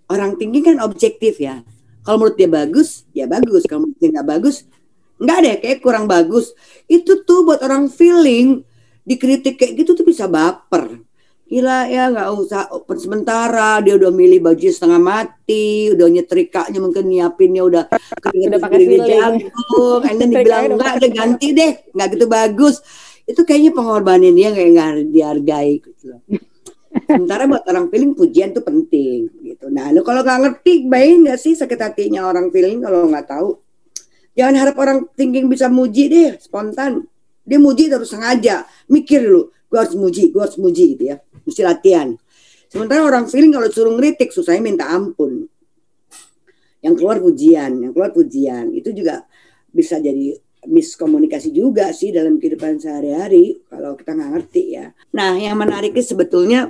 Orang 0.07 0.39
tinggi 0.39 0.63
kan 0.63 0.79
objektif 0.83 1.43
ya. 1.43 1.67
Kalau 2.07 2.23
menurut 2.23 2.39
dia 2.39 2.47
bagus, 2.47 3.03
ya 3.11 3.27
bagus. 3.27 3.67
Kalau 3.67 3.83
menurut 3.89 3.99
dia 3.99 4.11
nggak 4.15 4.29
bagus, 4.29 4.57
nggak 5.19 5.39
deh 5.43 5.57
kayak 5.59 5.79
kurang 5.83 6.07
bagus. 6.07 6.55
Itu 6.87 7.27
tuh 7.27 7.43
buat 7.43 7.61
orang 7.67 7.91
feeling 7.91 8.63
dikritik 9.07 9.59
kayak 9.59 9.83
gitu 9.83 9.95
tuh 9.95 10.07
bisa 10.07 10.27
baper 10.27 11.06
gila 11.47 11.87
ya 11.87 12.11
nggak 12.11 12.29
usah. 12.35 12.63
Open 12.75 12.99
sementara 12.99 13.79
dia 13.83 13.95
udah 13.95 14.11
milih 14.11 14.43
baju 14.43 14.67
setengah 14.67 14.99
mati 14.99 15.95
udah 15.95 16.07
nyetrikanya 16.11 16.79
mungkin 16.83 17.07
nyiapinnya 17.07 17.63
udah 17.63 17.85
udah 18.27 18.61
pakai 18.61 18.99
jagung. 19.07 20.03
And 20.07 20.17
then 20.19 20.31
dibilang 20.35 20.75
enggak 20.75 20.93
udah 21.03 21.11
ganti 21.15 21.49
deh. 21.55 21.73
Nggak 21.95 22.09
gitu 22.19 22.27
bagus. 22.27 22.83
Itu 23.27 23.43
kayaknya 23.43 23.75
pengorbanan 23.75 24.35
dia 24.35 24.51
kayak 24.55 24.71
nggak 24.75 24.91
dihargai 25.15 25.73
gitu 25.83 26.05
loh. 26.15 26.23
Sementara 27.07 27.45
buat 27.45 27.63
orang 27.69 27.93
feeling 27.93 28.13
pujian 28.17 28.51
tuh 28.57 28.65
penting 28.67 29.31
gitu. 29.45 29.71
Nah 29.71 29.95
lu 29.95 30.03
kalau 30.03 30.27
nggak 30.27 30.39
ngerti 30.43 30.91
baik 30.91 31.29
nggak 31.29 31.39
sih 31.39 31.55
sakit 31.55 31.79
hatinya 31.79 32.27
orang 32.27 32.51
feeling? 32.51 32.83
Kalau 32.83 33.07
nggak 33.07 33.27
tahu 33.31 33.63
jangan 34.37 34.55
harap 34.61 34.77
orang 34.77 34.99
thinking 35.17 35.49
bisa 35.49 35.67
muji 35.73 36.13
deh 36.13 36.31
spontan. 36.39 37.09
Dia 37.47 37.63
muji 37.63 37.87
terus 37.87 38.11
sengaja, 38.11 38.67
mikir 38.91 39.23
dulu, 39.23 39.55
gue 39.71 39.79
harus 39.79 39.95
muji, 39.95 40.35
gue 40.35 40.43
harus 40.43 40.59
muji 40.59 40.99
gitu 40.99 41.15
ya, 41.15 41.17
mesti 41.47 41.63
latihan. 41.63 42.13
Sementara 42.67 43.07
orang 43.07 43.31
feeling 43.31 43.55
kalau 43.55 43.71
suruh 43.71 43.95
ngeritik 43.95 44.35
susahnya 44.35 44.61
minta 44.61 44.85
ampun. 44.91 45.47
Yang 46.83 46.95
keluar 47.01 47.19
pujian, 47.23 47.81
yang 47.81 47.93
keluar 47.95 48.11
pujian 48.13 48.75
itu 48.75 48.93
juga 48.93 49.25
bisa 49.71 50.03
jadi 50.03 50.37
miskomunikasi 50.67 51.55
juga 51.55 51.95
sih 51.95 52.11
dalam 52.11 52.43
kehidupan 52.43 52.83
sehari-hari 52.83 53.63
kalau 53.71 53.95
kita 53.95 54.13
nggak 54.13 54.31
ngerti 54.35 54.63
ya. 54.77 54.87
Nah, 55.15 55.39
yang 55.39 55.57
menariknya 55.57 56.05
sebetulnya 56.05 56.61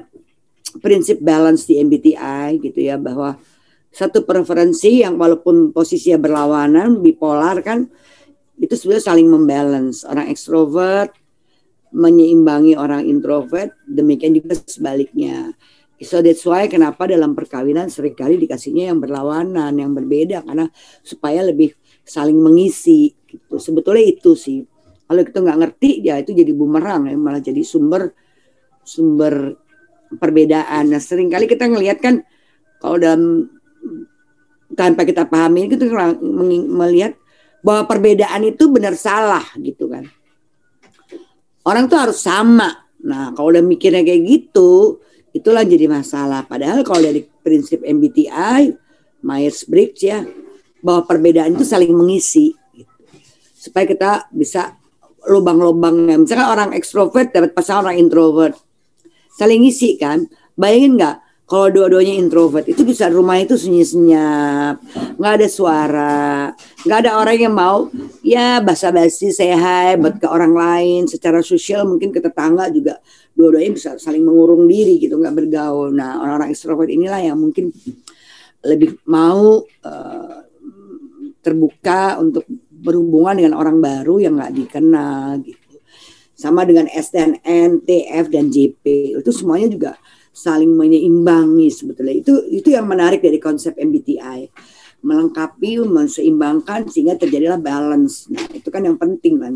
prinsip 0.78 1.18
balance 1.24 1.64
di 1.64 1.80
MBTI 1.80 2.60
gitu 2.60 2.80
ya 2.84 3.00
bahwa 3.00 3.40
satu 3.88 4.28
preferensi 4.28 5.00
yang 5.00 5.16
walaupun 5.16 5.72
posisinya 5.72 6.20
berlawanan 6.20 7.00
bipolar 7.00 7.64
kan 7.64 7.88
itu 8.60 8.76
sebenarnya 8.76 9.04
saling 9.08 9.28
membalance 9.28 10.04
orang 10.04 10.28
ekstrovert 10.28 11.16
menyeimbangi 11.94 12.74
orang 12.74 13.06
introvert 13.06 13.74
demikian 13.86 14.34
juga 14.34 14.58
sebaliknya. 14.66 15.54
So 15.96 16.20
that's 16.20 16.44
why 16.44 16.68
kenapa 16.68 17.08
dalam 17.08 17.32
perkawinan 17.32 17.88
sering 17.88 18.12
kali 18.12 18.36
dikasihnya 18.36 18.92
yang 18.92 19.00
berlawanan 19.00 19.72
yang 19.80 19.96
berbeda. 19.96 20.44
Karena 20.44 20.68
supaya 21.00 21.40
lebih 21.40 21.72
saling 22.04 22.36
mengisi 22.36 23.16
gitu. 23.24 23.56
Sebetulnya 23.56 24.04
itu 24.04 24.36
sih. 24.36 24.60
Kalau 25.06 25.22
kita 25.22 25.38
nggak 25.40 25.58
ngerti 25.62 25.90
ya 26.04 26.20
itu 26.20 26.36
jadi 26.36 26.52
bumerang 26.52 27.08
ya. 27.08 27.16
Malah 27.16 27.40
jadi 27.40 27.62
sumber 27.64 28.12
sumber 28.84 29.56
perbedaan. 30.20 30.92
Nah 30.92 31.00
sering 31.00 31.32
kali 31.32 31.48
kita 31.48 31.64
ngelihat 31.64 31.98
kan 32.04 32.20
kalau 32.76 33.00
dalam 33.00 33.48
tanpa 34.76 35.08
kita 35.08 35.24
pahami 35.24 35.70
itu 35.70 35.80
melihat 36.68 37.16
bahwa 37.64 37.88
perbedaan 37.88 38.44
itu 38.44 38.68
benar 38.68 38.92
salah 39.00 39.42
gitu 39.56 39.88
kan. 39.88 40.04
Orang 41.66 41.90
tuh 41.90 41.98
harus 41.98 42.22
sama. 42.22 42.86
Nah, 43.02 43.34
kalau 43.34 43.50
udah 43.50 43.64
mikirnya 43.66 44.06
kayak 44.06 44.22
gitu, 44.22 45.02
itulah 45.34 45.66
jadi 45.66 45.90
masalah. 45.90 46.46
Padahal 46.46 46.86
kalau 46.86 47.02
dari 47.02 47.26
prinsip 47.26 47.82
MBTI, 47.82 48.70
Myers-Briggs 49.26 50.02
ya, 50.06 50.22
bahwa 50.78 51.02
perbedaan 51.10 51.58
itu 51.58 51.66
saling 51.66 51.90
mengisi. 51.90 52.54
Gitu. 52.70 52.94
Supaya 53.58 53.84
kita 53.90 54.10
bisa 54.30 54.78
lubang-lubangnya. 55.26 56.22
Misalkan 56.22 56.46
orang 56.46 56.70
ekstrovert 56.70 57.34
dapat 57.34 57.50
pasangan 57.50 57.90
orang 57.90 57.98
introvert. 57.98 58.54
Saling 59.34 59.66
ngisi 59.66 59.98
kan. 59.98 60.22
Bayangin 60.54 60.96
nggak 60.96 61.16
kalau 61.46 61.70
dua-duanya 61.70 62.18
introvert 62.18 62.66
itu 62.66 62.82
bisa 62.82 63.06
rumah 63.06 63.38
itu 63.38 63.54
sunyi 63.54 63.86
senyap 63.86 64.82
nggak 65.14 65.32
ada 65.38 65.46
suara 65.46 66.50
nggak 66.82 66.98
ada 67.06 67.10
orang 67.22 67.38
yang 67.38 67.54
mau 67.54 67.86
ya 68.26 68.58
basa-basi 68.58 69.30
sehat 69.30 70.02
buat 70.02 70.18
ke 70.18 70.26
orang 70.26 70.50
lain. 70.50 71.00
Secara 71.06 71.38
sosial 71.46 71.86
mungkin 71.86 72.10
ke 72.10 72.18
tetangga 72.18 72.66
juga 72.74 72.98
dua-duanya 73.38 73.70
bisa 73.70 73.90
saling 73.94 74.26
mengurung 74.26 74.66
diri 74.66 74.98
gitu 74.98 75.14
nggak 75.22 75.46
bergaul. 75.46 75.94
Nah 75.94 76.18
orang-orang 76.18 76.50
introvert 76.50 76.90
inilah 76.90 77.22
yang 77.22 77.38
mungkin 77.38 77.70
lebih 78.66 78.98
mau 79.06 79.62
uh, 79.62 80.38
terbuka 81.46 82.18
untuk 82.18 82.42
berhubungan 82.74 83.38
dengan 83.38 83.54
orang 83.54 83.78
baru 83.78 84.18
yang 84.18 84.34
nggak 84.34 84.50
dikenal 84.66 85.38
gitu. 85.46 85.78
Sama 86.34 86.66
dengan 86.66 86.90
STNN, 86.90 87.86
TF 87.86 88.24
dan 88.34 88.50
JP 88.50 89.14
itu 89.22 89.30
semuanya 89.30 89.70
juga 89.70 89.92
saling 90.36 90.76
menyeimbangi 90.76 91.72
sebetulnya. 91.72 92.20
Itu 92.20 92.44
itu 92.52 92.68
yang 92.76 92.84
menarik 92.84 93.24
dari 93.24 93.40
konsep 93.40 93.72
MBTI 93.80 94.52
melengkapi 95.00 95.80
menseimbangkan 95.86 96.92
sehingga 96.92 97.16
terjadilah 97.16 97.56
balance. 97.56 98.28
Nah 98.28 98.44
itu 98.52 98.68
kan 98.68 98.84
yang 98.84 99.00
penting 99.00 99.40
kan. 99.40 99.54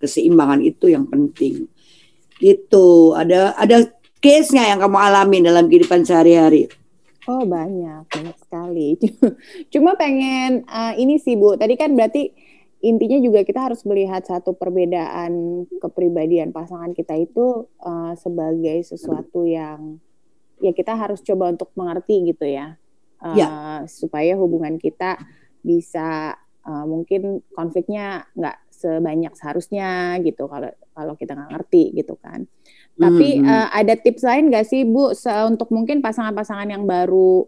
Keseimbangan 0.00 0.64
itu 0.64 0.88
yang 0.88 1.04
penting. 1.04 1.68
Itu 2.40 3.12
ada 3.12 3.52
ada 3.58 3.90
case 4.22 4.54
nya 4.54 4.70
yang 4.72 4.80
kamu 4.80 4.96
alami 4.96 5.42
dalam 5.42 5.66
kehidupan 5.66 6.06
sehari-hari? 6.06 6.70
Oh 7.26 7.44
banyak. 7.44 8.06
Banyak 8.08 8.36
sekali. 8.40 8.96
Cuma 9.74 9.98
pengen 9.98 10.64
uh, 10.70 10.94
ini 10.96 11.18
sih 11.18 11.34
bu. 11.34 11.58
Tadi 11.58 11.74
kan 11.74 11.92
berarti 11.92 12.30
intinya 12.78 13.18
juga 13.18 13.42
kita 13.42 13.70
harus 13.70 13.82
melihat 13.82 14.22
satu 14.22 14.54
perbedaan 14.54 15.64
kepribadian 15.82 16.54
pasangan 16.54 16.94
kita 16.94 17.18
itu 17.18 17.66
uh, 17.82 18.14
sebagai 18.14 18.86
sesuatu 18.86 19.42
yang 19.42 19.98
ya 20.62 20.70
kita 20.70 20.94
harus 20.94 21.18
coba 21.22 21.50
untuk 21.50 21.74
mengerti 21.74 22.30
gitu 22.30 22.46
ya, 22.46 22.78
uh, 23.22 23.34
ya. 23.34 23.48
supaya 23.90 24.38
hubungan 24.38 24.78
kita 24.78 25.18
bisa 25.62 26.38
uh, 26.62 26.86
mungkin 26.86 27.42
konfliknya 27.50 28.26
nggak 28.38 28.56
sebanyak 28.70 29.34
seharusnya 29.34 30.22
gitu 30.22 30.46
kalau 30.46 30.70
kalau 30.94 31.14
kita 31.18 31.34
nggak 31.34 31.50
ngerti 31.58 31.98
gitu 31.98 32.14
kan. 32.14 32.46
Tapi 32.94 33.42
mm 33.42 33.42
-hmm. 33.42 33.50
uh, 33.50 33.68
ada 33.74 33.94
tips 33.98 34.22
lain 34.22 34.54
nggak 34.54 34.66
sih 34.66 34.86
Bu 34.86 35.10
untuk 35.50 35.74
mungkin 35.74 35.98
pasangan-pasangan 35.98 36.70
yang 36.70 36.86
baru 36.86 37.46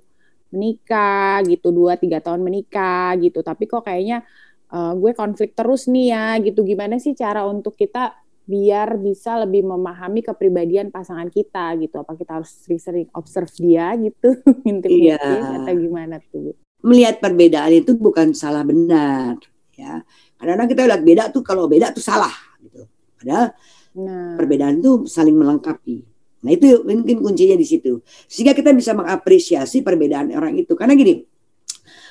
menikah 0.50 1.46
gitu 1.46 1.70
dua 1.70 1.94
tiga 1.94 2.18
tahun 2.18 2.42
menikah 2.42 3.14
gitu 3.22 3.40
tapi 3.40 3.70
kok 3.70 3.86
kayaknya 3.86 4.26
uh, 4.72 4.94
gue 4.96 5.12
konflik 5.12 5.52
terus 5.52 5.90
nih 5.90 6.14
ya 6.14 6.26
gitu. 6.42 6.64
Gimana 6.64 6.96
sih 6.96 7.12
cara 7.12 7.44
untuk 7.46 7.76
kita 7.76 8.14
biar 8.50 8.98
bisa 8.98 9.38
lebih 9.46 9.62
memahami 9.62 10.26
kepribadian 10.26 10.90
pasangan 10.90 11.30
kita? 11.30 11.76
gitu. 11.78 12.02
Apa 12.02 12.18
kita 12.18 12.42
harus 12.42 12.50
sering-sering 12.66 13.06
observe 13.14 13.50
dia? 13.58 13.94
gitu. 13.98 14.34
Ngintip 14.64 14.90
iya. 14.90 15.20
atau 15.62 15.74
gimana 15.74 16.18
tuh? 16.30 16.54
Melihat 16.80 17.20
perbedaan 17.20 17.76
itu 17.76 17.92
bukan 17.94 18.32
salah 18.32 18.64
benar 18.64 19.36
ya. 19.80 20.04
Kadang-kadang 20.36 20.68
kita 20.68 20.82
lihat 20.88 21.02
beda 21.04 21.24
tuh 21.32 21.42
kalau 21.44 21.64
beda 21.68 21.92
tuh 21.92 22.04
salah 22.04 22.32
gitu. 22.60 22.84
Padahal 23.20 23.52
nah. 23.96 24.36
perbedaan 24.36 24.80
tuh 24.80 25.04
saling 25.04 25.36
melengkapi. 25.36 26.04
Nah 26.40 26.50
itu 26.56 26.84
mungkin 26.84 27.20
kuncinya 27.20 27.56
di 27.56 27.66
situ. 27.68 28.00
Sehingga 28.28 28.56
kita 28.56 28.72
bisa 28.72 28.96
mengapresiasi 28.96 29.84
perbedaan 29.84 30.32
orang 30.32 30.56
itu. 30.56 30.72
Karena 30.72 30.96
gini, 30.96 31.20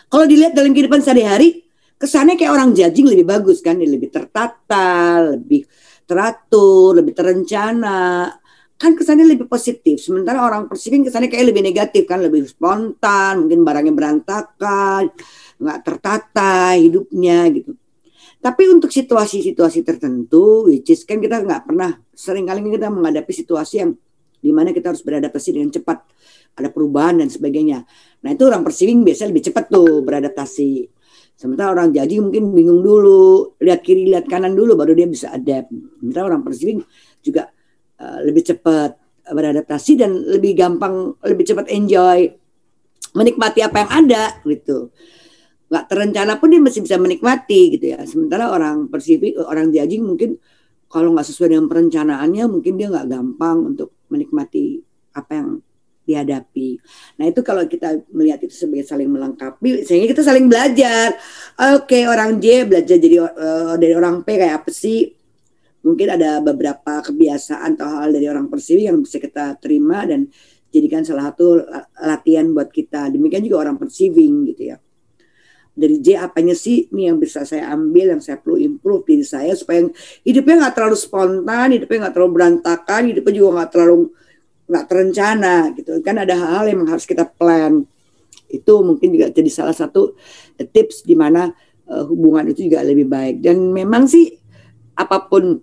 kalau 0.09 0.25
dilihat 0.29 0.53
dalam 0.53 0.73
kehidupan 0.73 1.01
sehari-hari, 1.01 1.68
kesannya 1.99 2.39
kayak 2.39 2.55
orang 2.55 2.71
judging 2.71 3.11
lebih 3.11 3.27
bagus 3.27 3.59
kan, 3.59 3.75
lebih 3.75 4.07
tertata, 4.07 5.19
lebih 5.35 5.67
teratur, 6.07 6.95
lebih 6.95 7.13
terencana. 7.13 8.31
Kan 8.79 8.95
kesannya 8.95 9.27
lebih 9.27 9.51
positif. 9.51 9.99
Sementara 9.99 10.39
orang 10.39 10.71
perceiving 10.71 11.03
kesannya 11.03 11.27
kayak 11.27 11.51
lebih 11.51 11.59
negatif 11.59 12.07
kan, 12.07 12.23
lebih 12.23 12.47
spontan, 12.47 13.43
mungkin 13.43 13.67
barangnya 13.67 13.91
berantakan, 13.91 15.11
nggak 15.59 15.79
tertata 15.83 16.79
hidupnya 16.79 17.51
gitu. 17.51 17.75
Tapi 18.39 18.71
untuk 18.71 18.87
situasi-situasi 18.87 19.83
tertentu, 19.83 20.71
which 20.71 20.87
is 20.95 21.03
kan 21.03 21.19
kita 21.19 21.43
nggak 21.43 21.67
pernah, 21.67 21.99
sering 22.15 22.47
kali 22.47 22.63
kita 22.71 22.87
menghadapi 22.87 23.35
situasi 23.35 23.83
yang 23.83 23.91
di 24.39 24.51
mana 24.55 24.71
kita 24.71 24.95
harus 24.95 25.03
beradaptasi 25.03 25.49
dengan 25.51 25.69
cepat 25.75 25.99
ada 26.55 26.71
perubahan 26.71 27.19
dan 27.19 27.27
sebagainya 27.27 27.83
nah 28.23 28.31
itu 28.31 28.43
orang 28.47 28.63
perceiving 28.63 29.03
biasanya 29.03 29.29
lebih 29.35 29.43
cepat 29.51 29.65
tuh 29.67 29.99
beradaptasi 30.03 30.98
sementara 31.39 31.71
orang 31.71 31.95
jadi 31.95 32.19
mungkin 32.19 32.51
bingung 32.51 32.83
dulu 32.83 33.55
lihat 33.63 33.79
kiri 33.79 34.11
lihat 34.11 34.27
kanan 34.27 34.51
dulu 34.51 34.75
baru 34.75 34.91
dia 34.91 35.07
bisa 35.07 35.31
adapt. 35.31 35.71
Sementara 35.71 36.27
orang 36.27 36.43
perceiving 36.43 36.83
juga 37.23 37.47
uh, 38.03 38.19
lebih 38.27 38.43
cepat 38.43 38.99
beradaptasi 39.23 39.95
dan 39.95 40.11
lebih 40.19 40.59
gampang 40.59 41.15
lebih 41.23 41.47
cepat 41.47 41.71
enjoy 41.71 42.27
menikmati 43.15 43.63
apa 43.63 43.87
yang 43.87 43.91
ada 44.03 44.23
gitu. 44.43 44.91
Nggak 45.71 45.85
terencana 45.87 46.33
pun 46.43 46.51
dia 46.51 46.59
masih 46.59 46.83
bisa 46.83 46.99
menikmati 46.99 47.79
gitu 47.79 47.95
ya. 47.95 48.03
Sementara 48.03 48.51
orang 48.51 48.91
perceiving 48.91 49.39
orang 49.39 49.71
judging 49.71 50.03
mungkin 50.03 50.35
kalau 50.91 51.15
nggak 51.15 51.23
sesuai 51.23 51.55
dengan 51.55 51.71
perencanaannya 51.71 52.43
mungkin 52.51 52.75
dia 52.75 52.91
nggak 52.91 53.07
gampang 53.07 53.57
untuk 53.63 53.95
menikmati 54.11 54.81
apa 55.15 55.31
yang 55.39 55.49
dihadapi. 56.09 56.81
Nah 57.21 57.29
itu 57.29 57.45
kalau 57.45 57.69
kita 57.69 58.01
melihat 58.09 58.41
itu 58.41 58.57
sebagai 58.57 58.89
saling 58.89 59.05
melengkapi, 59.05 59.85
sehingga 59.85 60.09
kita 60.09 60.25
saling 60.25 60.49
belajar. 60.49 61.13
Oke 61.77 62.09
orang 62.09 62.41
J 62.41 62.65
belajar 62.65 62.97
jadi 62.97 63.29
uh, 63.29 63.77
dari 63.77 63.93
orang 63.93 64.25
P 64.25 64.41
kayak 64.41 64.65
apa 64.65 64.73
sih? 64.73 65.13
Mungkin 65.85 66.07
ada 66.17 66.41
beberapa 66.41 67.05
kebiasaan 67.05 67.77
atau 67.77 67.87
hal 68.03 68.09
dari 68.11 68.25
orang 68.25 68.49
persiwi 68.49 68.89
yang 68.89 68.99
bisa 68.99 69.21
kita 69.21 69.55
terima 69.61 70.03
dan 70.03 70.27
jadikan 70.73 71.05
salah 71.05 71.31
satu 71.31 71.63
latihan 72.03 72.49
buat 72.51 72.73
kita. 72.73 73.13
Demikian 73.13 73.45
juga 73.45 73.69
orang 73.69 73.77
perceiving 73.77 74.49
gitu 74.49 74.75
ya 74.75 74.77
dari 75.79 75.95
J 76.03 76.19
apanya 76.19 76.51
sih 76.51 76.91
nih 76.91 77.07
yang 77.07 77.17
bisa 77.23 77.47
saya 77.47 77.71
ambil 77.71 78.11
yang 78.11 78.19
saya 78.19 78.35
perlu 78.35 78.59
improve 78.59 79.07
diri 79.07 79.23
saya 79.23 79.55
supaya 79.55 79.87
hidupnya 80.27 80.67
nggak 80.67 80.75
terlalu 80.75 80.97
spontan 80.99 81.67
hidupnya 81.71 81.97
nggak 82.03 82.13
terlalu 82.19 82.31
berantakan 82.35 83.01
hidupnya 83.07 83.33
juga 83.39 83.49
nggak 83.55 83.71
terlalu 83.71 83.97
nggak 84.69 84.85
terencana 84.85 85.73
gitu. 85.73 85.99
Kan 86.05 86.21
ada 86.21 86.37
hal-hal 86.37 86.69
yang 86.69 86.85
harus 86.85 87.09
kita 87.09 87.25
plan. 87.25 87.83
Itu 88.45 88.85
mungkin 88.85 89.09
juga 89.13 89.33
jadi 89.33 89.49
salah 89.49 89.73
satu 89.73 90.13
tips 90.55 91.03
di 91.03 91.17
mana 91.17 91.49
uh, 91.89 92.05
hubungan 92.05 92.53
itu 92.53 92.69
juga 92.69 92.85
lebih 92.85 93.09
baik. 93.09 93.41
Dan 93.41 93.73
memang 93.73 94.05
sih 94.05 94.37
apa 94.93 95.25
pun 95.25 95.57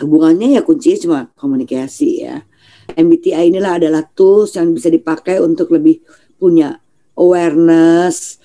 hubungannya 0.00 0.56
ya 0.56 0.62
kuncinya 0.62 0.98
cuma 1.02 1.20
komunikasi 1.34 2.10
ya. 2.24 2.46
MBTI 2.90 3.54
inilah 3.54 3.78
adalah 3.78 4.02
tools 4.02 4.54
yang 4.58 4.74
bisa 4.74 4.90
dipakai 4.90 5.38
untuk 5.38 5.70
lebih 5.70 6.02
punya 6.38 6.78
awareness 7.14 8.40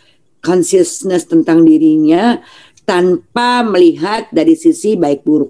consciousness 0.45 1.25
tentang 1.25 1.65
dirinya 1.65 2.37
tanpa 2.85 3.65
melihat 3.65 4.29
dari 4.29 4.53
sisi 4.53 4.93
baik 4.93 5.25
buruk. 5.25 5.49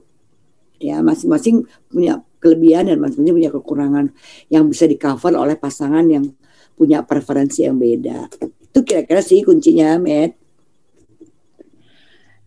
Ya, 0.80 1.04
masing-masing 1.04 1.68
punya 1.92 2.24
kelebihan 2.46 2.86
dan 2.86 3.02
masing-masing 3.02 3.34
punya 3.34 3.50
kekurangan 3.50 4.06
yang 4.54 4.70
bisa 4.70 4.86
di 4.86 5.02
cover 5.02 5.34
oleh 5.34 5.58
pasangan 5.58 6.06
yang 6.06 6.30
punya 6.78 7.02
preferensi 7.02 7.66
yang 7.66 7.82
beda. 7.82 8.30
Itu 8.70 8.86
kira-kira 8.86 9.26
sih 9.26 9.42
kuncinya, 9.42 9.98
Matt. 9.98 10.38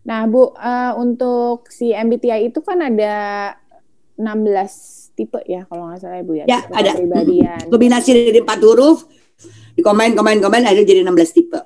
Nah, 0.07 0.23
Bu, 0.31 0.55
uh, 0.55 0.95
untuk 0.95 1.67
si 1.67 1.91
MBTI 1.91 2.47
itu 2.47 2.63
kan 2.63 2.79
ada 2.79 3.51
16 4.15 5.11
tipe 5.19 5.43
ya 5.43 5.67
kalau 5.67 5.91
nggak 5.91 5.99
salah 5.99 6.17
ya, 6.17 6.23
Bu 6.23 6.33
ya. 6.39 6.45
Ya, 6.47 6.59
ada. 6.71 6.95
Kombinasi 7.71 8.15
dari 8.15 8.39
empat 8.39 8.63
huruf, 8.63 9.03
di 9.75 9.83
komen, 9.83 10.15
komen, 10.15 10.39
komen, 10.39 10.63
ada 10.63 10.79
jadi 10.79 11.03
16 11.03 11.35
tipe. 11.35 11.59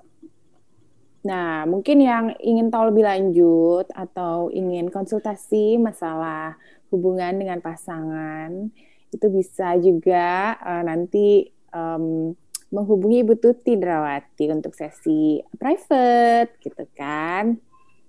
Nah, 1.23 1.63
mungkin 1.63 2.03
yang 2.03 2.35
ingin 2.43 2.67
tahu 2.67 2.91
lebih 2.91 3.07
lanjut 3.07 3.87
atau 3.95 4.51
ingin 4.51 4.91
konsultasi 4.91 5.79
masalah 5.79 6.59
hubungan 6.93 7.33
dengan 7.41 7.59
pasangan, 7.59 8.69
itu 9.09 9.27
bisa 9.33 9.73
juga 9.81 10.57
uh, 10.61 10.83
nanti 10.85 11.49
um, 11.73 12.37
menghubungi 12.73 13.21
Ibu 13.21 13.37
Tuti 13.37 13.77
Drawati 13.77 14.49
untuk 14.49 14.73
sesi 14.73 15.41
private, 15.57 16.57
gitu 16.61 16.85
kan? 16.97 17.57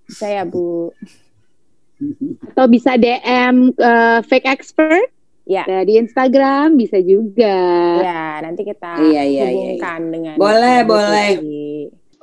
Bisa 0.05 0.25
ya, 0.29 0.43
Bu? 0.45 0.93
Atau 2.53 2.65
bisa 2.69 2.97
DM 2.97 3.73
uh, 3.77 4.19
fake 4.25 4.49
expert? 4.49 5.09
Ya. 5.45 5.61
Nah, 5.69 5.85
di 5.85 6.01
Instagram 6.01 6.73
bisa 6.73 6.97
juga. 7.05 7.57
Ya, 8.01 8.41
nanti 8.41 8.65
kita 8.65 8.97
iya, 8.97 9.21
iya, 9.21 9.45
hubungkan 9.53 10.01
iya, 10.01 10.07
iya. 10.09 10.13
dengan 10.13 10.35
Boleh, 10.41 10.77
boleh. 10.81 11.29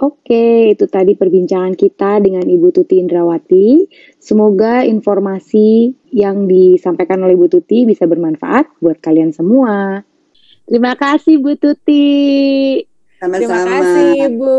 Oke, 0.02 0.74
itu 0.74 0.90
tadi 0.90 1.14
perbincangan 1.14 1.78
kita 1.78 2.18
dengan 2.18 2.42
Ibu 2.42 2.74
Tuti 2.74 2.98
Indrawati. 2.98 3.86
Semoga 4.18 4.82
informasi 4.82 5.94
yang 6.10 6.50
disampaikan 6.50 7.22
oleh 7.22 7.38
Ibu 7.38 7.46
Tuti 7.46 7.86
bisa 7.86 8.10
bermanfaat 8.10 8.82
buat 8.82 8.98
kalian 8.98 9.30
semua. 9.30 10.02
Terima 10.66 10.98
kasih 10.98 11.38
Bu 11.38 11.54
Tuti. 11.54 12.82
Sama-sama. 13.22 13.46
Terima 13.46 13.62
kasih 13.62 14.10
Ibu. 14.26 14.56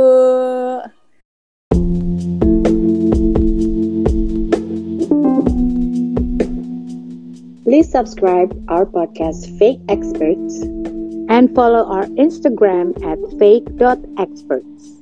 Please 7.68 7.92
subscribe 7.92 8.56
our 8.72 8.88
podcast 8.88 9.52
Fake 9.60 9.84
Experts 9.92 10.64
and 11.28 11.52
follow 11.52 11.84
our 11.84 12.08
Instagram 12.16 12.96
at 13.04 13.20
fake.experts. 13.36 14.93